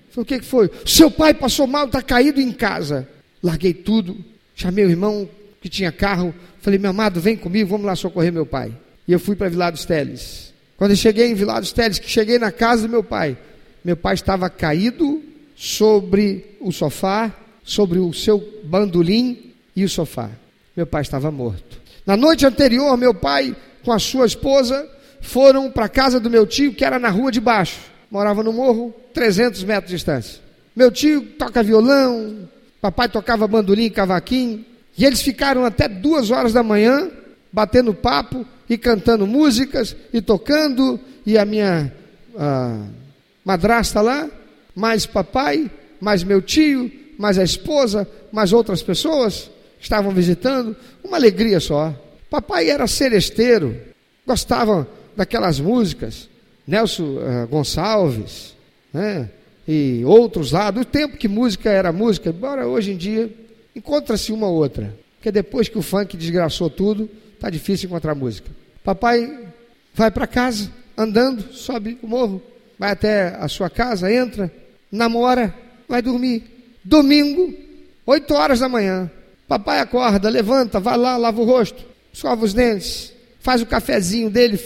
Falei, 0.09 0.23
o 0.23 0.25
que, 0.25 0.39
que 0.39 0.45
foi? 0.45 0.69
Seu 0.85 1.09
pai 1.09 1.33
passou 1.33 1.65
mal, 1.65 1.85
está 1.85 2.01
caído 2.01 2.39
em 2.39 2.51
casa. 2.51 3.07
Larguei 3.41 3.73
tudo, 3.73 4.15
chamei 4.55 4.85
o 4.85 4.89
irmão 4.89 5.27
que 5.61 5.69
tinha 5.69 5.91
carro. 5.91 6.33
Falei: 6.61 6.77
Meu 6.77 6.91
amado, 6.91 7.19
vem 7.19 7.35
comigo, 7.35 7.69
vamos 7.69 7.85
lá 7.85 7.95
socorrer 7.95 8.31
meu 8.31 8.45
pai. 8.45 8.71
E 9.07 9.11
eu 9.11 9.19
fui 9.19 9.35
para 9.35 9.49
Vilar 9.49 9.71
dos 9.71 9.85
Teles. 9.85 10.53
Quando 10.77 10.91
eu 10.91 10.97
cheguei 10.97 11.27
em 11.27 11.33
Vilar 11.33 11.59
dos 11.59 11.71
Teles, 11.71 11.99
que 11.99 12.09
cheguei 12.09 12.37
na 12.37 12.51
casa 12.51 12.83
do 12.83 12.89
meu 12.89 13.03
pai, 13.03 13.37
meu 13.83 13.97
pai 13.97 14.13
estava 14.13 14.49
caído 14.49 15.21
sobre 15.55 16.57
o 16.61 16.71
sofá, 16.71 17.31
sobre 17.63 17.99
o 17.99 18.13
seu 18.13 18.41
bandolim 18.63 19.53
e 19.75 19.83
o 19.83 19.89
sofá. 19.89 20.29
Meu 20.75 20.87
pai 20.87 21.01
estava 21.01 21.29
morto. 21.29 21.81
Na 22.05 22.17
noite 22.17 22.45
anterior, 22.45 22.97
meu 22.97 23.13
pai 23.13 23.55
com 23.83 23.91
a 23.91 23.99
sua 23.99 24.25
esposa 24.25 24.89
foram 25.21 25.71
para 25.71 25.85
a 25.85 25.89
casa 25.89 26.19
do 26.19 26.29
meu 26.29 26.45
tio, 26.45 26.73
que 26.73 26.83
era 26.83 26.99
na 26.99 27.09
rua 27.09 27.31
de 27.31 27.39
baixo. 27.39 27.79
Morava 28.09 28.43
no 28.43 28.53
morro, 28.53 28.93
300 29.13 29.63
metros 29.63 29.89
de 29.89 29.95
distância. 29.97 30.41
Meu 30.75 30.91
tio 30.91 31.21
toca 31.37 31.63
violão, 31.63 32.49
papai 32.81 33.07
tocava 33.09 33.47
bandolim 33.47 33.85
e 33.85 33.89
cavaquinho. 33.89 34.65
E 34.97 35.05
eles 35.05 35.21
ficaram 35.21 35.65
até 35.65 35.87
duas 35.87 36.29
horas 36.29 36.53
da 36.53 36.61
manhã, 36.61 37.09
batendo 37.51 37.93
papo 37.93 38.45
e 38.69 38.77
cantando 38.77 39.25
músicas 39.25 39.95
e 40.13 40.21
tocando. 40.21 40.99
E 41.25 41.37
a 41.37 41.45
minha 41.45 41.91
madrasta 43.43 44.01
lá, 44.01 44.29
mais 44.75 45.05
papai, 45.05 45.69
mais 45.99 46.23
meu 46.23 46.41
tio, 46.41 46.91
mais 47.17 47.37
a 47.37 47.43
esposa, 47.43 48.07
mais 48.31 48.53
outras 48.53 48.81
pessoas 48.81 49.49
que 49.77 49.83
estavam 49.83 50.11
visitando, 50.11 50.75
uma 51.03 51.17
alegria 51.17 51.59
só. 51.59 51.93
Papai 52.29 52.69
era 52.69 52.87
seresteiro, 52.87 53.77
gostava 54.25 54.87
daquelas 55.15 55.59
músicas, 55.59 56.29
Nelson 56.65 57.03
uh, 57.03 57.47
Gonçalves, 57.47 58.55
né? 58.91 59.29
e 59.67 60.01
outros 60.05 60.51
lá, 60.51 60.71
do 60.71 60.83
tempo 60.83 61.17
que 61.17 61.27
música 61.27 61.69
era 61.69 61.91
música, 61.91 62.29
embora 62.29 62.67
hoje 62.67 62.91
em 62.91 62.97
dia 62.97 63.33
encontra-se 63.75 64.31
uma 64.31 64.47
ou 64.47 64.55
outra, 64.55 64.93
porque 65.17 65.31
depois 65.31 65.69
que 65.69 65.77
o 65.77 65.81
funk 65.81 66.17
desgraçou 66.17 66.69
tudo, 66.69 67.09
tá 67.39 67.49
difícil 67.49 67.87
encontrar 67.87 68.15
música. 68.15 68.49
Papai 68.83 69.47
vai 69.93 70.11
para 70.11 70.27
casa, 70.27 70.69
andando, 70.97 71.53
sobe 71.53 71.97
o 72.01 72.07
morro, 72.07 72.41
vai 72.77 72.91
até 72.91 73.35
a 73.39 73.47
sua 73.47 73.69
casa, 73.69 74.11
entra, 74.11 74.51
namora, 74.91 75.53
vai 75.87 76.01
dormir. 76.01 76.43
Domingo, 76.83 77.53
8 78.05 78.33
horas 78.33 78.59
da 78.59 78.69
manhã, 78.69 79.09
papai 79.47 79.79
acorda, 79.79 80.29
levanta, 80.29 80.79
vai 80.79 80.97
lá, 80.97 81.15
lava 81.17 81.41
o 81.41 81.45
rosto, 81.45 81.83
escova 82.11 82.43
os 82.43 82.53
dentes, 82.53 83.13
faz 83.39 83.61
o 83.61 83.65
cafezinho 83.65 84.29
dele, 84.29 84.59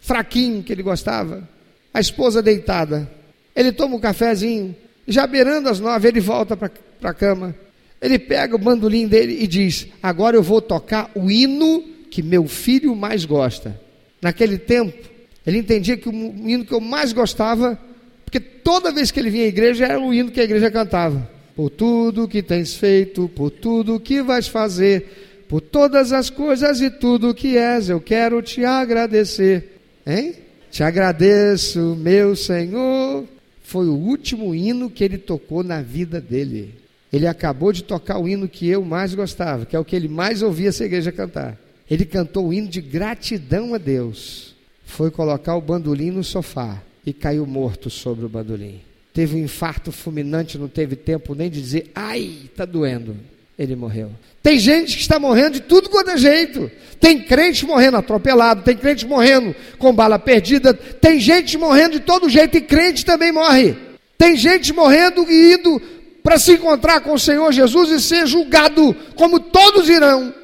fraquinho, 0.00 0.62
que 0.62 0.72
ele 0.72 0.82
gostava. 0.82 1.48
A 1.92 2.00
esposa 2.00 2.42
deitada. 2.42 3.08
Ele 3.54 3.70
toma 3.70 3.96
um 3.96 4.00
cafezinho, 4.00 4.74
já 5.06 5.26
beirando 5.26 5.68
as 5.68 5.78
nove, 5.78 6.08
ele 6.08 6.20
volta 6.20 6.56
para 6.56 6.70
a 7.02 7.14
cama. 7.14 7.54
Ele 8.00 8.18
pega 8.18 8.56
o 8.56 8.58
bandolim 8.58 9.06
dele 9.06 9.38
e 9.40 9.46
diz: 9.46 9.86
Agora 10.02 10.36
eu 10.36 10.42
vou 10.42 10.60
tocar 10.60 11.10
o 11.14 11.30
hino 11.30 11.82
que 12.10 12.22
meu 12.22 12.46
filho 12.46 12.94
mais 12.94 13.24
gosta. 13.24 13.80
Naquele 14.20 14.58
tempo, 14.58 15.08
ele 15.46 15.58
entendia 15.58 15.96
que 15.96 16.08
o 16.08 16.12
hino 16.12 16.64
que 16.64 16.72
eu 16.72 16.80
mais 16.80 17.12
gostava, 17.12 17.78
porque 18.24 18.40
toda 18.40 18.92
vez 18.92 19.10
que 19.10 19.20
ele 19.20 19.30
vinha 19.30 19.44
à 19.44 19.48
igreja 19.48 19.84
era 19.84 20.00
o 20.00 20.12
hino 20.12 20.30
que 20.30 20.40
a 20.40 20.44
igreja 20.44 20.70
cantava. 20.70 21.28
Por 21.54 21.70
tudo 21.70 22.26
que 22.26 22.42
tens 22.42 22.74
feito, 22.74 23.28
por 23.28 23.50
tudo 23.50 24.00
que 24.00 24.22
vais 24.22 24.48
fazer, 24.48 25.44
por 25.48 25.60
todas 25.60 26.12
as 26.12 26.30
coisas 26.30 26.80
e 26.80 26.90
tudo 26.90 27.34
que 27.34 27.56
és, 27.56 27.88
eu 27.88 28.00
quero 28.00 28.42
te 28.42 28.64
agradecer. 28.64 29.80
Hein? 30.06 30.34
Te 30.70 30.82
agradeço, 30.82 31.96
meu 31.96 32.34
Senhor. 32.34 33.24
Foi 33.62 33.86
o 33.86 33.94
último 33.94 34.54
hino 34.54 34.90
que 34.90 35.04
ele 35.04 35.18
tocou 35.18 35.62
na 35.62 35.80
vida 35.80 36.20
dele. 36.20 36.74
Ele 37.12 37.26
acabou 37.28 37.72
de 37.72 37.84
tocar 37.84 38.18
o 38.18 38.28
hino 38.28 38.48
que 38.48 38.68
eu 38.68 38.84
mais 38.84 39.14
gostava, 39.14 39.64
que 39.64 39.76
é 39.76 39.78
o 39.78 39.84
que 39.84 39.94
ele 39.94 40.08
mais 40.08 40.42
ouvia 40.42 40.70
essa 40.70 40.84
igreja 40.84 41.12
cantar. 41.12 41.56
Ele 41.88 42.04
cantou 42.04 42.48
o 42.48 42.52
hino 42.52 42.66
de 42.66 42.80
gratidão 42.80 43.74
a 43.74 43.78
Deus. 43.78 44.53
Foi 44.84 45.10
colocar 45.10 45.56
o 45.56 45.60
bandolim 45.60 46.10
no 46.10 46.24
sofá 46.24 46.80
e 47.04 47.12
caiu 47.12 47.46
morto 47.46 47.90
sobre 47.90 48.24
o 48.24 48.28
bandolim. 48.28 48.80
Teve 49.12 49.36
um 49.36 49.44
infarto 49.44 49.92
fulminante, 49.92 50.58
não 50.58 50.68
teve 50.68 50.96
tempo 50.96 51.34
nem 51.34 51.48
de 51.48 51.60
dizer, 51.60 51.90
ai, 51.94 52.38
está 52.44 52.64
doendo. 52.64 53.16
Ele 53.56 53.76
morreu. 53.76 54.10
Tem 54.42 54.58
gente 54.58 54.96
que 54.96 55.02
está 55.02 55.18
morrendo 55.18 55.54
de 55.54 55.60
tudo 55.60 55.88
quanto 55.88 56.10
é 56.10 56.18
jeito. 56.18 56.68
Tem 56.98 57.22
crente 57.22 57.64
morrendo 57.64 57.96
atropelado, 57.96 58.62
tem 58.62 58.76
crente 58.76 59.06
morrendo 59.06 59.54
com 59.78 59.94
bala 59.94 60.18
perdida, 60.18 60.74
tem 60.74 61.20
gente 61.20 61.56
morrendo 61.56 61.92
de 61.92 62.00
todo 62.00 62.28
jeito 62.28 62.56
e 62.56 62.60
crente 62.60 63.04
também 63.04 63.30
morre. 63.30 63.76
Tem 64.18 64.36
gente 64.36 64.72
morrendo 64.72 65.24
e 65.30 65.54
indo 65.54 65.80
para 66.22 66.38
se 66.38 66.54
encontrar 66.54 67.00
com 67.00 67.12
o 67.12 67.18
Senhor 67.18 67.52
Jesus 67.52 67.90
e 67.90 68.00
ser 68.00 68.26
julgado, 68.26 68.96
como 69.14 69.38
todos 69.38 69.88
irão, 69.88 70.34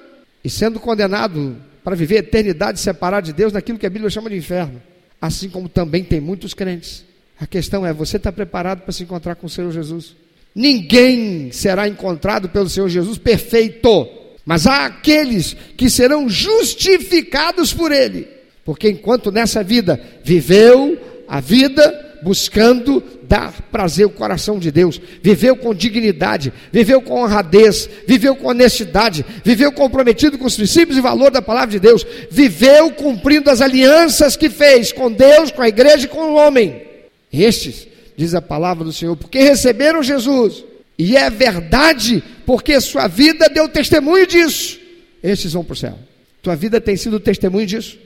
e 0.44 0.50
sendo 0.50 0.78
condenado 0.78 1.56
para 1.90 1.96
viver 1.96 2.18
a 2.18 2.20
eternidade 2.20 2.78
separado 2.78 3.26
de 3.26 3.32
Deus 3.32 3.52
naquilo 3.52 3.76
que 3.76 3.84
a 3.84 3.90
Bíblia 3.90 4.08
chama 4.08 4.30
de 4.30 4.36
inferno. 4.36 4.80
Assim 5.20 5.48
como 5.48 5.68
também 5.68 6.04
tem 6.04 6.20
muitos 6.20 6.54
crentes. 6.54 7.04
A 7.36 7.48
questão 7.48 7.84
é: 7.84 7.92
você 7.92 8.16
está 8.16 8.30
preparado 8.30 8.82
para 8.82 8.92
se 8.92 9.02
encontrar 9.02 9.34
com 9.34 9.48
o 9.48 9.50
Senhor 9.50 9.72
Jesus? 9.72 10.14
Ninguém 10.54 11.50
será 11.50 11.88
encontrado 11.88 12.48
pelo 12.48 12.68
Senhor 12.68 12.88
Jesus 12.88 13.18
perfeito, 13.18 14.08
mas 14.46 14.68
há 14.68 14.86
aqueles 14.86 15.56
que 15.76 15.90
serão 15.90 16.28
justificados 16.28 17.74
por 17.74 17.90
Ele, 17.90 18.28
porque 18.64 18.88
enquanto 18.88 19.32
nessa 19.32 19.64
vida 19.64 20.00
viveu 20.22 20.96
a 21.26 21.40
vida 21.40 22.09
buscando 22.22 23.02
dar 23.22 23.52
prazer 23.70 24.04
ao 24.04 24.10
coração 24.10 24.58
de 24.58 24.70
Deus, 24.70 25.00
viveu 25.22 25.56
com 25.56 25.74
dignidade, 25.74 26.52
viveu 26.72 27.00
com 27.00 27.22
honradez, 27.22 27.88
viveu 28.06 28.34
com 28.34 28.48
honestidade, 28.48 29.24
viveu 29.44 29.70
comprometido 29.70 30.36
com 30.36 30.46
os 30.46 30.56
princípios 30.56 30.98
e 30.98 31.00
valor 31.00 31.30
da 31.30 31.40
palavra 31.40 31.70
de 31.70 31.78
Deus, 31.78 32.04
viveu 32.30 32.90
cumprindo 32.90 33.48
as 33.48 33.60
alianças 33.60 34.36
que 34.36 34.50
fez 34.50 34.92
com 34.92 35.12
Deus, 35.12 35.50
com 35.50 35.62
a 35.62 35.68
igreja 35.68 36.06
e 36.06 36.08
com 36.08 36.32
o 36.32 36.34
homem. 36.34 36.82
Estes 37.32 37.86
diz 38.16 38.34
a 38.34 38.42
palavra 38.42 38.84
do 38.84 38.92
Senhor, 38.92 39.16
porque 39.16 39.38
receberam 39.38 40.02
Jesus, 40.02 40.64
e 40.98 41.16
é 41.16 41.30
verdade, 41.30 42.22
porque 42.44 42.80
sua 42.80 43.06
vida 43.06 43.48
deu 43.48 43.68
testemunho 43.68 44.26
disso, 44.26 44.78
estes 45.22 45.52
vão 45.52 45.64
para 45.64 45.74
o 45.74 45.76
céu. 45.76 45.98
Tua 46.42 46.56
vida 46.56 46.80
tem 46.80 46.96
sido 46.96 47.20
testemunho 47.20 47.66
disso. 47.66 47.98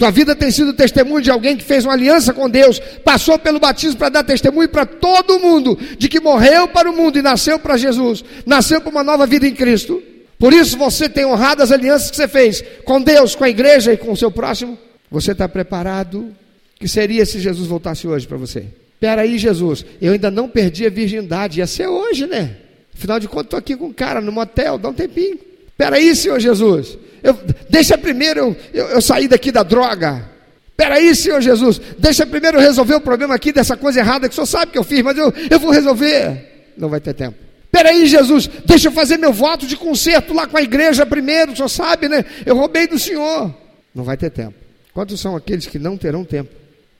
Tua 0.00 0.10
vida 0.10 0.34
tem 0.34 0.50
sido 0.50 0.72
testemunho 0.72 1.20
de 1.20 1.30
alguém 1.30 1.56
que 1.56 1.62
fez 1.62 1.84
uma 1.84 1.92
aliança 1.92 2.32
com 2.32 2.48
Deus, 2.48 2.80
passou 3.04 3.38
pelo 3.38 3.60
batismo 3.60 3.98
para 3.98 4.08
dar 4.08 4.24
testemunho 4.24 4.66
para 4.68 4.86
todo 4.86 5.38
mundo 5.38 5.78
de 5.98 6.08
que 6.08 6.18
morreu 6.18 6.66
para 6.66 6.90
o 6.90 6.96
mundo 6.96 7.18
e 7.18 7.22
nasceu 7.22 7.58
para 7.58 7.76
Jesus, 7.76 8.24
nasceu 8.46 8.80
para 8.80 8.90
uma 8.90 9.04
nova 9.04 9.26
vida 9.26 9.46
em 9.46 9.54
Cristo. 9.54 10.02
Por 10.38 10.54
isso 10.54 10.78
você 10.78 11.06
tem 11.06 11.26
honrado 11.26 11.62
as 11.62 11.70
alianças 11.70 12.10
que 12.10 12.16
você 12.16 12.26
fez 12.26 12.64
com 12.82 13.02
Deus, 13.02 13.34
com 13.34 13.44
a 13.44 13.50
igreja 13.50 13.92
e 13.92 13.96
com 13.98 14.10
o 14.10 14.16
seu 14.16 14.30
próximo. 14.30 14.78
Você 15.10 15.32
está 15.32 15.46
preparado? 15.46 16.34
que 16.80 16.88
seria 16.88 17.26
se 17.26 17.38
Jesus 17.38 17.68
voltasse 17.68 18.08
hoje 18.08 18.26
para 18.26 18.38
você? 18.38 18.64
Peraí, 18.98 19.36
Jesus, 19.36 19.84
eu 20.00 20.14
ainda 20.14 20.30
não 20.30 20.48
perdi 20.48 20.86
a 20.86 20.90
virgindade, 20.90 21.58
ia 21.58 21.66
ser 21.66 21.86
hoje, 21.86 22.26
né? 22.26 22.56
Afinal 22.94 23.20
de 23.20 23.28
contas, 23.28 23.44
estou 23.44 23.58
aqui 23.58 23.76
com 23.76 23.88
um 23.88 23.92
cara 23.92 24.22
no 24.22 24.32
motel, 24.32 24.78
dá 24.78 24.88
um 24.88 24.94
tempinho. 24.94 25.38
Peraí, 25.80 26.14
Senhor 26.14 26.38
Jesus, 26.38 26.98
eu, 27.22 27.32
deixa 27.70 27.96
primeiro 27.96 28.54
eu, 28.74 28.84
eu, 28.84 28.86
eu 28.88 29.00
sair 29.00 29.28
daqui 29.28 29.50
da 29.50 29.62
droga. 29.62 30.28
Peraí, 30.76 31.14
Senhor 31.14 31.40
Jesus, 31.40 31.80
deixa 31.98 32.26
primeiro 32.26 32.58
eu 32.58 32.60
resolver 32.60 32.96
o 32.96 33.00
problema 33.00 33.34
aqui 33.34 33.50
dessa 33.50 33.78
coisa 33.78 33.98
errada 33.98 34.28
que 34.28 34.32
o 34.32 34.34
Senhor 34.34 34.46
sabe 34.46 34.72
que 34.72 34.78
eu 34.78 34.84
fiz, 34.84 35.00
mas 35.00 35.16
eu, 35.16 35.32
eu 35.50 35.58
vou 35.58 35.70
resolver. 35.70 36.72
Não 36.76 36.90
vai 36.90 37.00
ter 37.00 37.14
tempo. 37.14 37.38
Peraí, 37.72 38.06
Jesus, 38.06 38.46
deixa 38.66 38.88
eu 38.88 38.92
fazer 38.92 39.16
meu 39.16 39.32
voto 39.32 39.66
de 39.66 39.74
conserto 39.74 40.34
lá 40.34 40.46
com 40.46 40.58
a 40.58 40.62
igreja 40.62 41.06
primeiro, 41.06 41.52
o 41.52 41.56
Senhor 41.56 41.70
sabe, 41.70 42.10
né? 42.10 42.26
Eu 42.44 42.56
roubei 42.56 42.86
do 42.86 42.98
Senhor. 42.98 43.50
Não 43.94 44.04
vai 44.04 44.18
ter 44.18 44.28
tempo. 44.28 44.52
Quantos 44.92 45.18
são 45.18 45.34
aqueles 45.34 45.66
que 45.66 45.78
não 45.78 45.96
terão 45.96 46.26
tempo? 46.26 46.50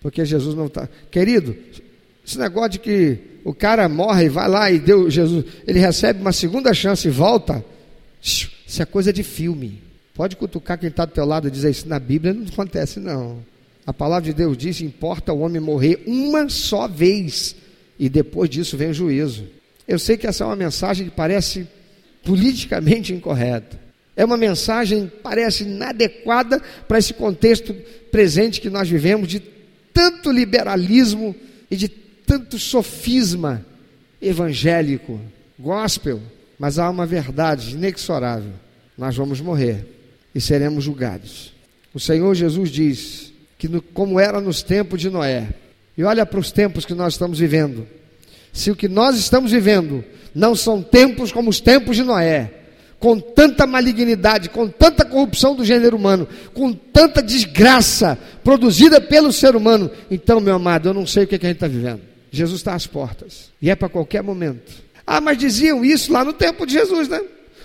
Porque 0.00 0.24
Jesus 0.24 0.54
não 0.54 0.68
está. 0.68 0.88
Querido, 1.10 1.54
esse 2.26 2.38
negócio 2.38 2.70
de 2.70 2.78
que 2.78 3.18
o 3.44 3.52
cara 3.52 3.86
morre 3.90 4.24
e 4.24 4.30
vai 4.30 4.48
lá 4.48 4.70
e 4.70 4.78
deu 4.78 5.10
Jesus, 5.10 5.44
ele 5.66 5.78
recebe 5.78 6.22
uma 6.22 6.32
segunda 6.32 6.72
chance 6.72 7.06
e 7.06 7.10
volta. 7.10 7.62
Isso 8.70 8.80
é 8.80 8.86
coisa 8.86 9.12
de 9.12 9.24
filme. 9.24 9.82
Pode 10.14 10.36
cutucar 10.36 10.78
quem 10.78 10.90
está 10.90 11.04
do 11.04 11.10
teu 11.10 11.24
lado 11.24 11.48
e 11.48 11.50
dizer 11.50 11.70
isso. 11.70 11.88
Na 11.88 11.98
Bíblia 11.98 12.32
não 12.32 12.46
acontece, 12.46 13.00
não. 13.00 13.44
A 13.84 13.92
palavra 13.92 14.26
de 14.26 14.32
Deus 14.32 14.56
diz: 14.56 14.80
importa 14.80 15.32
o 15.32 15.40
homem 15.40 15.60
morrer 15.60 16.04
uma 16.06 16.48
só 16.48 16.86
vez, 16.86 17.56
e 17.98 18.08
depois 18.08 18.48
disso 18.48 18.76
vem 18.76 18.90
o 18.90 18.94
juízo. 18.94 19.44
Eu 19.88 19.98
sei 19.98 20.16
que 20.16 20.24
essa 20.24 20.44
é 20.44 20.46
uma 20.46 20.54
mensagem 20.54 21.08
que 21.08 21.10
parece 21.10 21.66
politicamente 22.24 23.12
incorreta. 23.12 23.76
É 24.14 24.24
uma 24.24 24.36
mensagem 24.36 25.08
que 25.08 25.16
parece 25.16 25.64
inadequada 25.64 26.62
para 26.86 26.98
esse 27.00 27.12
contexto 27.12 27.74
presente 28.12 28.60
que 28.60 28.70
nós 28.70 28.88
vivemos 28.88 29.26
de 29.26 29.42
tanto 29.92 30.30
liberalismo 30.30 31.34
e 31.68 31.74
de 31.74 31.88
tanto 31.88 32.56
sofisma 32.56 33.66
evangélico, 34.22 35.20
gospel, 35.58 36.20
mas 36.60 36.78
há 36.78 36.90
uma 36.90 37.06
verdade 37.06 37.72
inexorável: 37.72 38.52
nós 38.96 39.16
vamos 39.16 39.40
morrer 39.40 39.86
e 40.34 40.40
seremos 40.42 40.84
julgados. 40.84 41.54
O 41.94 41.98
Senhor 41.98 42.34
Jesus 42.34 42.68
diz 42.68 43.32
que, 43.56 43.66
no, 43.66 43.80
como 43.80 44.20
era 44.20 44.42
nos 44.42 44.62
tempos 44.62 45.00
de 45.00 45.08
Noé, 45.08 45.48
e 45.96 46.04
olha 46.04 46.26
para 46.26 46.38
os 46.38 46.52
tempos 46.52 46.84
que 46.84 46.92
nós 46.92 47.14
estamos 47.14 47.38
vivendo. 47.38 47.88
Se 48.52 48.70
o 48.70 48.76
que 48.76 48.88
nós 48.88 49.16
estamos 49.16 49.52
vivendo 49.52 50.04
não 50.34 50.54
são 50.54 50.82
tempos 50.82 51.32
como 51.32 51.48
os 51.48 51.60
tempos 51.60 51.96
de 51.96 52.02
Noé, 52.02 52.52
com 52.98 53.18
tanta 53.18 53.66
malignidade, 53.66 54.50
com 54.50 54.68
tanta 54.68 55.02
corrupção 55.02 55.56
do 55.56 55.64
gênero 55.64 55.96
humano, 55.96 56.28
com 56.52 56.74
tanta 56.74 57.22
desgraça 57.22 58.18
produzida 58.44 59.00
pelo 59.00 59.32
ser 59.32 59.56
humano, 59.56 59.90
então, 60.10 60.40
meu 60.40 60.56
amado, 60.56 60.90
eu 60.90 60.94
não 60.94 61.06
sei 61.06 61.24
o 61.24 61.26
que, 61.26 61.36
é 61.36 61.38
que 61.38 61.46
a 61.46 61.48
gente 61.48 61.56
está 61.56 61.68
vivendo. 61.68 62.02
Jesus 62.30 62.60
está 62.60 62.74
às 62.74 62.86
portas. 62.86 63.50
E 63.62 63.70
é 63.70 63.74
para 63.74 63.88
qualquer 63.88 64.22
momento. 64.22 64.89
Ah, 65.12 65.20
mas 65.20 65.38
diziam 65.38 65.84
isso 65.84 66.12
lá 66.12 66.24
no 66.24 66.32
tempo 66.32 66.64
de 66.64 66.74
Jesus, 66.74 67.08
né? 67.08 67.20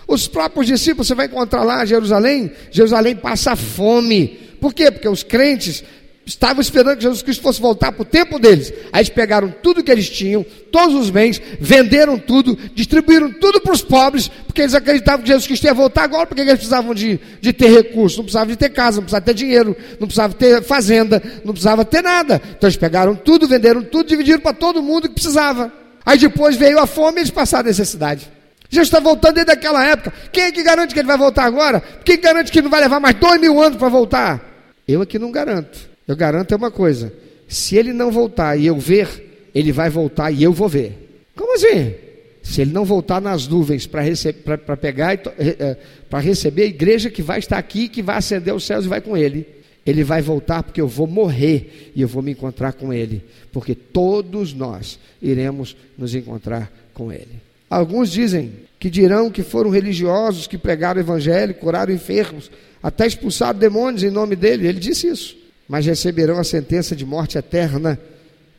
Os 0.08 0.28
próprios 0.28 0.66
discípulos, 0.66 1.06
você 1.06 1.14
vai 1.14 1.28
encontrar 1.28 1.62
lá 1.62 1.84
em 1.84 1.86
Jerusalém, 1.86 2.52
Jerusalém 2.72 3.16
passa 3.16 3.56
fome. 3.56 4.40
Por 4.60 4.74
quê? 4.74 4.90
Porque 4.90 5.08
os 5.08 5.22
crentes 5.22 5.84
estavam 6.26 6.60
esperando 6.60 6.98
que 6.98 7.04
Jesus 7.04 7.22
Cristo 7.22 7.44
fosse 7.44 7.62
voltar 7.62 7.92
para 7.92 8.02
o 8.02 8.06
tempo 8.06 8.40
deles. 8.40 8.74
Aí 8.92 9.02
eles 9.02 9.10
pegaram 9.10 9.54
tudo 9.62 9.84
que 9.84 9.92
eles 9.92 10.10
tinham, 10.10 10.44
todos 10.72 10.96
os 10.96 11.12
bens, 11.12 11.40
venderam 11.60 12.18
tudo, 12.18 12.58
distribuíram 12.74 13.32
tudo 13.32 13.62
para 13.62 13.74
os 13.74 13.84
pobres, 13.84 14.28
porque 14.48 14.64
eles 14.64 14.74
acreditavam 14.74 15.22
que 15.22 15.28
Jesus 15.28 15.46
Cristo 15.46 15.66
ia 15.66 15.74
voltar 15.76 16.02
agora, 16.02 16.26
porque 16.26 16.42
eles 16.42 16.54
precisavam 16.54 16.96
de, 16.96 17.20
de 17.40 17.54
ter 17.54 17.70
recursos, 17.70 18.18
não 18.18 18.24
precisavam 18.24 18.50
de 18.50 18.58
ter 18.58 18.70
casa, 18.70 18.96
não 18.98 19.04
precisavam 19.04 19.26
ter 19.28 19.36
dinheiro, 19.36 19.78
não 20.00 20.08
precisavam 20.08 20.36
ter 20.36 20.64
fazenda, 20.64 21.22
não 21.44 21.54
precisavam 21.54 21.86
ter 21.86 22.02
nada. 22.02 22.42
Então 22.58 22.68
eles 22.68 22.76
pegaram 22.78 23.16
tudo, 23.16 23.48
venderam 23.48 23.84
tudo, 23.84 24.08
dividiram 24.08 24.40
para 24.40 24.54
todo 24.54 24.82
mundo 24.82 25.08
que 25.08 25.14
precisava. 25.14 25.85
Aí 26.06 26.20
depois 26.20 26.56
veio 26.56 26.80
a 26.80 26.86
fome 26.86 27.18
e 27.18 27.22
eles 27.22 27.32
passaram 27.32 27.66
a 27.66 27.68
necessidade. 27.68 28.30
Jesus 28.70 28.88
está 28.88 29.00
voltando 29.00 29.36
desde 29.36 29.52
aquela 29.52 29.86
época. 29.86 30.14
Quem 30.32 30.44
é 30.44 30.52
que 30.52 30.64
garante 30.64 30.94
que 30.94 31.00
ele 31.00 31.08
vai 31.08 31.18
voltar 31.18 31.46
agora? 31.46 31.82
Quem 32.04 32.20
garante 32.20 32.52
que 32.52 32.62
não 32.62 32.70
vai 32.70 32.82
levar 32.82 33.00
mais 33.00 33.16
dois 33.16 33.40
mil 33.40 33.62
anos 33.62 33.78
para 33.78 33.90
voltar? 33.90 34.74
Eu 34.88 35.02
aqui 35.02 35.18
não 35.18 35.32
garanto. 35.32 35.90
Eu 36.08 36.16
garanto 36.16 36.54
é 36.54 36.58
uma 36.58 36.72
coisa: 36.72 37.12
se 37.48 37.76
ele 37.76 37.94
não 37.94 38.12
voltar 38.12 38.58
e 38.58 38.66
eu 38.66 38.78
ver, 38.78 39.50
ele 39.54 39.72
vai 39.72 39.90
voltar 39.90 40.32
e 40.32 40.44
eu 40.44 40.54
vou 40.54 40.68
ver. 40.68 41.24
Como 41.36 41.56
assim? 41.56 41.96
Se 42.44 42.62
ele 42.62 42.72
não 42.72 42.86
voltar 42.86 43.20
nas 43.20 43.48
nuvens 43.48 43.88
para 43.88 44.78
pegar 44.78 45.14
é, 45.14 45.78
para 46.10 46.20
receber 46.20 46.64
a 46.64 46.68
igreja 46.68 47.10
que 47.10 47.24
vai 47.24 47.40
estar 47.40 47.58
aqui, 47.58 47.90
que 47.90 48.04
vai 48.04 48.18
acender 48.18 48.54
os 48.54 48.64
céus 48.66 48.86
e 48.86 48.88
vai 48.88 49.02
com 49.02 49.18
ele, 49.18 49.48
ele 49.86 50.04
vai 50.04 50.22
voltar 50.22 50.64
porque 50.64 50.82
eu 50.82 50.88
vou 50.88 51.08
morrer 51.08 51.92
e 51.96 52.02
eu 52.02 52.08
vou 52.08 52.24
me 52.24 52.32
encontrar 52.32 52.74
com 52.74 52.92
ele, 52.92 53.24
porque 53.52 53.76
todos 53.76 54.54
nós 54.54 55.00
iremos 55.22 55.76
nos 55.98 56.16
encontrar 56.16 56.72
com 56.94 57.12
ele. 57.12 57.42
Alguns 57.70 58.12
dizem 58.12 58.52
que 58.80 58.90
dirão 58.90 59.30
que 59.30 59.44
foram 59.44 59.70
religiosos 59.70 60.48
que 60.48 60.58
pregaram 60.58 61.00
o 61.00 61.04
evangelho, 61.04 61.54
curaram 61.54 61.94
enfermos, 61.94 62.50
até 62.82 63.06
expulsaram 63.06 63.60
demônios 63.60 64.04
em 64.04 64.10
nome 64.10 64.36
dele. 64.36 64.68
Ele 64.68 64.80
disse 64.80 65.08
isso 65.08 65.46
mas 65.68 65.86
receberão 65.86 66.38
a 66.38 66.44
sentença 66.44 66.96
de 66.96 67.06
morte 67.06 67.38
eterna, 67.38 68.00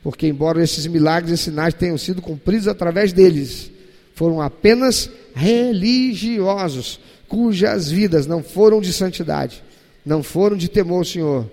porque, 0.02 0.26
embora 0.26 0.62
esses 0.62 0.86
milagres 0.86 1.40
e 1.40 1.42
sinais 1.44 1.74
tenham 1.74 1.98
sido 1.98 2.20
cumpridos 2.20 2.68
através 2.68 3.12
deles, 3.12 3.70
foram 4.14 4.40
apenas 4.40 5.10
religiosos, 5.34 7.00
cujas 7.28 7.90
vidas 7.90 8.26
não 8.26 8.42
foram 8.42 8.80
de 8.80 8.92
santidade, 8.92 9.62
não 10.06 10.22
foram 10.22 10.56
de 10.56 10.68
temor 10.68 10.98
ao 10.98 11.04
Senhor. 11.04 11.50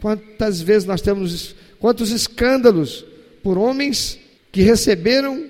Quantas 0.00 0.60
vezes 0.60 0.86
nós 0.86 1.00
temos, 1.00 1.56
quantos 1.80 2.10
escândalos 2.10 3.04
por 3.42 3.58
homens 3.58 4.18
que 4.52 4.62
receberam 4.62 5.46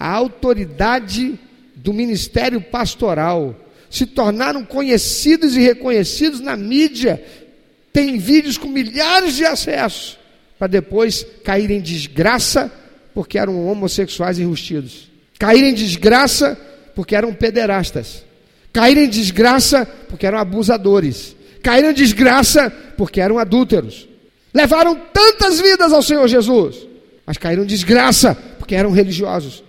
a 0.00 0.10
autoridade 0.10 1.38
do 1.76 1.92
ministério 1.92 2.60
pastoral, 2.60 3.54
se 3.90 4.06
tornaram 4.06 4.64
conhecidos 4.64 5.54
e 5.54 5.60
reconhecidos 5.60 6.40
na 6.40 6.56
mídia 6.56 7.22
tem 7.92 8.16
vídeos 8.18 8.56
com 8.56 8.68
milhares 8.68 9.34
de 9.34 9.44
acessos, 9.44 10.18
para 10.56 10.68
depois 10.68 11.26
cair 11.42 11.68
em 11.70 11.80
desgraça 11.80 12.70
porque 13.12 13.36
eram 13.36 13.66
homossexuais 13.66 14.38
enrustidos. 14.38 15.10
Cair 15.38 15.64
em 15.64 15.74
desgraça 15.74 16.56
porque 16.94 17.16
eram 17.16 17.34
pederastas. 17.34 18.24
Caíram 18.72 19.02
em 19.02 19.08
desgraça 19.08 19.84
porque 20.08 20.26
eram 20.26 20.38
abusadores. 20.38 21.34
Caíram 21.62 21.90
em 21.90 21.94
desgraça 21.94 22.70
porque 22.96 23.20
eram 23.20 23.38
adúlteros. 23.38 24.08
Levaram 24.52 24.98
tantas 25.12 25.60
vidas 25.60 25.92
ao 25.92 26.02
Senhor 26.02 26.26
Jesus, 26.26 26.86
mas 27.26 27.36
caíram 27.36 27.62
em 27.62 27.66
desgraça 27.66 28.36
porque 28.58 28.74
eram 28.74 28.90
religiosos. 28.90 29.62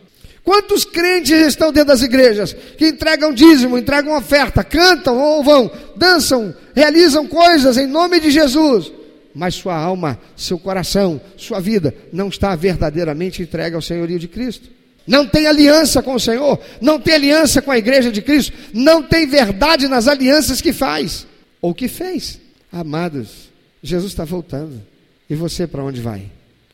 Quantos 0.44 0.84
crentes 0.86 1.48
estão 1.48 1.72
dentro 1.72 1.90
das 1.90 2.02
igrejas 2.02 2.56
que 2.78 2.88
entregam 2.88 3.34
dízimo, 3.34 3.78
entregam 3.78 4.18
oferta, 4.18 4.64
cantam, 4.64 5.18
louvam, 5.18 5.70
dançam, 5.96 6.56
realizam 6.74 7.28
coisas 7.28 7.78
em 7.78 7.86
nome 7.86 8.20
de 8.20 8.32
Jesus, 8.32 8.92
mas 9.36 9.54
sua 9.54 9.76
alma, 9.76 10.18
seu 10.36 10.58
coração, 10.58 11.22
sua 11.38 11.60
vida 11.60 11.94
não 12.12 12.30
está 12.30 12.56
verdadeiramente 12.56 13.44
entregue 13.44 13.76
ao 13.76 13.82
senhorio 13.82 14.18
de 14.18 14.28
Cristo? 14.28 14.70
Não 15.06 15.28
tem 15.28 15.46
aliança 15.46 16.02
com 16.02 16.16
o 16.16 16.20
Senhor, 16.20 16.60
não 16.82 17.00
tem 17.00 17.16
aliança 17.16 17.62
com 17.62 17.72
a 17.72 17.78
igreja 17.78 18.12
de 18.12 18.22
Cristo, 18.22 18.54
não 18.74 19.04
tem 19.04 19.28
verdade 19.28 19.88
nas 19.88 20.08
alianças 20.08 20.62
que 20.62 20.74
faz 20.74 21.28
ou 21.62 21.74
que 21.74 21.88
fez. 21.88 22.40
Amados, 22.72 23.50
Jesus 23.82 24.12
está 24.12 24.26
voltando. 24.26 24.82
E 25.30 25.36
você 25.36 25.68
para 25.68 25.84
onde 25.84 26.02
vai? 26.02 26.32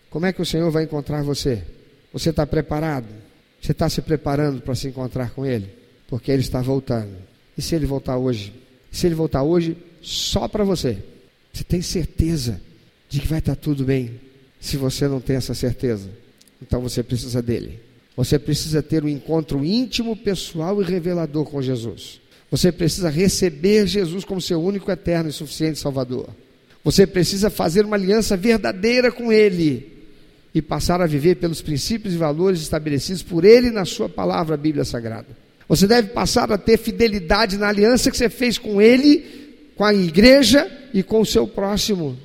Como 0.09 0.25
é 0.25 0.33
que 0.33 0.41
o 0.41 0.45
Senhor 0.45 0.71
vai 0.71 0.83
encontrar 0.83 1.23
você? 1.23 1.63
Você 2.13 2.29
está 2.29 2.45
preparado? 2.47 3.07
Você 3.61 3.71
está 3.71 3.89
se 3.89 4.01
preparando 4.01 4.61
para 4.61 4.75
se 4.75 4.88
encontrar 4.88 5.31
com 5.31 5.45
Ele? 5.45 5.69
Porque 6.07 6.31
Ele 6.31 6.41
está 6.41 6.61
voltando. 6.61 7.15
E 7.57 7.61
se 7.61 7.75
Ele 7.75 7.86
voltar 7.86 8.17
hoje? 8.17 8.53
Se 8.91 9.05
Ele 9.07 9.15
voltar 9.15 9.43
hoje, 9.43 9.75
só 10.01 10.47
para 10.47 10.63
você. 10.63 10.97
Você 11.51 11.63
tem 11.63 11.81
certeza 11.81 12.61
de 13.09 13.19
que 13.19 13.27
vai 13.27 13.39
estar 13.39 13.55
tudo 13.55 13.83
bem? 13.83 14.19
Se 14.59 14.77
você 14.77 15.07
não 15.07 15.19
tem 15.19 15.36
essa 15.36 15.53
certeza, 15.53 16.09
então 16.61 16.81
você 16.81 17.03
precisa 17.03 17.41
dele. 17.41 17.79
Você 18.15 18.39
precisa 18.39 18.81
ter 18.81 19.03
um 19.03 19.09
encontro 19.09 19.63
íntimo, 19.65 20.15
pessoal 20.15 20.81
e 20.81 20.86
revelador 20.86 21.45
com 21.45 21.61
Jesus. 21.61 22.21
Você 22.52 22.72
precisa 22.72 23.10
receber 23.10 23.88
Jesus 23.88 24.24
como 24.24 24.39
seu 24.39 24.62
único, 24.62 24.91
eterno 24.91 25.30
e 25.30 25.34
suficiente 25.34 25.80
Salvador. 25.80 26.30
Você 26.84 27.08
precisa 27.08 27.50
fazer 27.50 27.84
uma 27.84 27.96
aliança 27.96 28.38
verdadeira 28.38 29.12
com 29.12 29.32
Ele 29.32 29.91
e 30.54 30.62
passar 30.62 31.02
a 31.02 31.08
viver 31.08 31.36
pelos 31.36 31.62
princípios 31.62 32.14
e 32.14 32.18
valores 32.18 32.62
estabelecidos 32.62 33.24
por 33.24 33.43
Ele 33.43 33.72
na 33.72 33.86
Sua 33.86 34.08
palavra, 34.08 34.54
a 34.54 34.58
Bíblia 34.58 34.86
Sagrada. 34.86 35.28
Você 35.68 35.88
deve 35.88 36.10
passar 36.10 36.52
a 36.52 36.58
ter 36.58 36.78
fidelidade 36.78 37.58
na 37.58 37.70
aliança 37.70 38.12
que 38.12 38.18
você 38.18 38.30
fez 38.30 38.58
com 38.58 38.80
Ele, 38.80 39.26
com 39.76 39.84
a 39.84 39.93
igreja 39.93 40.72
e 40.93 41.02
com 41.02 41.22
o 41.22 41.26
seu 41.26 41.48
próximo. 41.48 42.18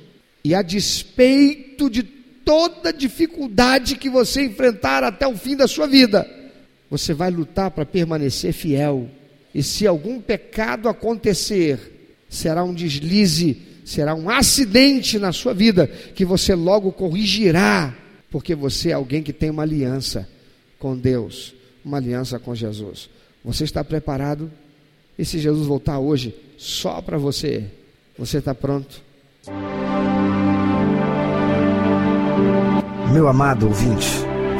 E 0.43 0.53
a 0.53 0.61
despeito 0.61 1.89
de 1.89 2.03
toda 2.03 2.93
dificuldade 2.93 3.95
que 3.95 4.09
você 4.09 4.43
enfrentar 4.43 5.03
até 5.03 5.27
o 5.27 5.35
fim 5.35 5.55
da 5.55 5.67
sua 5.67 5.87
vida, 5.87 6.29
você 6.89 7.13
vai 7.13 7.31
lutar 7.31 7.71
para 7.71 7.85
permanecer 7.85 8.53
fiel. 8.53 9.09
E 9.53 9.61
se 9.61 9.85
algum 9.85 10.19
pecado 10.21 10.87
acontecer, 10.87 12.19
será 12.29 12.63
um 12.63 12.73
deslize, 12.73 13.61
será 13.83 14.15
um 14.15 14.29
acidente 14.29 15.19
na 15.19 15.31
sua 15.31 15.53
vida 15.53 15.87
que 15.87 16.23
você 16.23 16.55
logo 16.55 16.91
corrigirá 16.91 17.95
porque 18.31 18.55
você 18.55 18.91
é 18.91 18.93
alguém 18.93 19.21
que 19.21 19.33
tem 19.33 19.49
uma 19.49 19.63
aliança 19.63 20.27
com 20.79 20.97
Deus, 20.97 21.53
uma 21.83 21.97
aliança 21.97 22.39
com 22.39 22.55
Jesus. 22.55 23.09
Você 23.43 23.65
está 23.65 23.83
preparado? 23.83 24.49
E 25.19 25.25
se 25.25 25.37
Jesus 25.37 25.67
voltar 25.67 25.99
hoje 25.99 26.33
só 26.57 27.01
para 27.01 27.17
você, 27.17 27.65
você 28.17 28.37
está 28.37 28.55
pronto? 28.55 29.01
Meu 33.13 33.27
amado 33.27 33.67
ouvinte, 33.67 34.07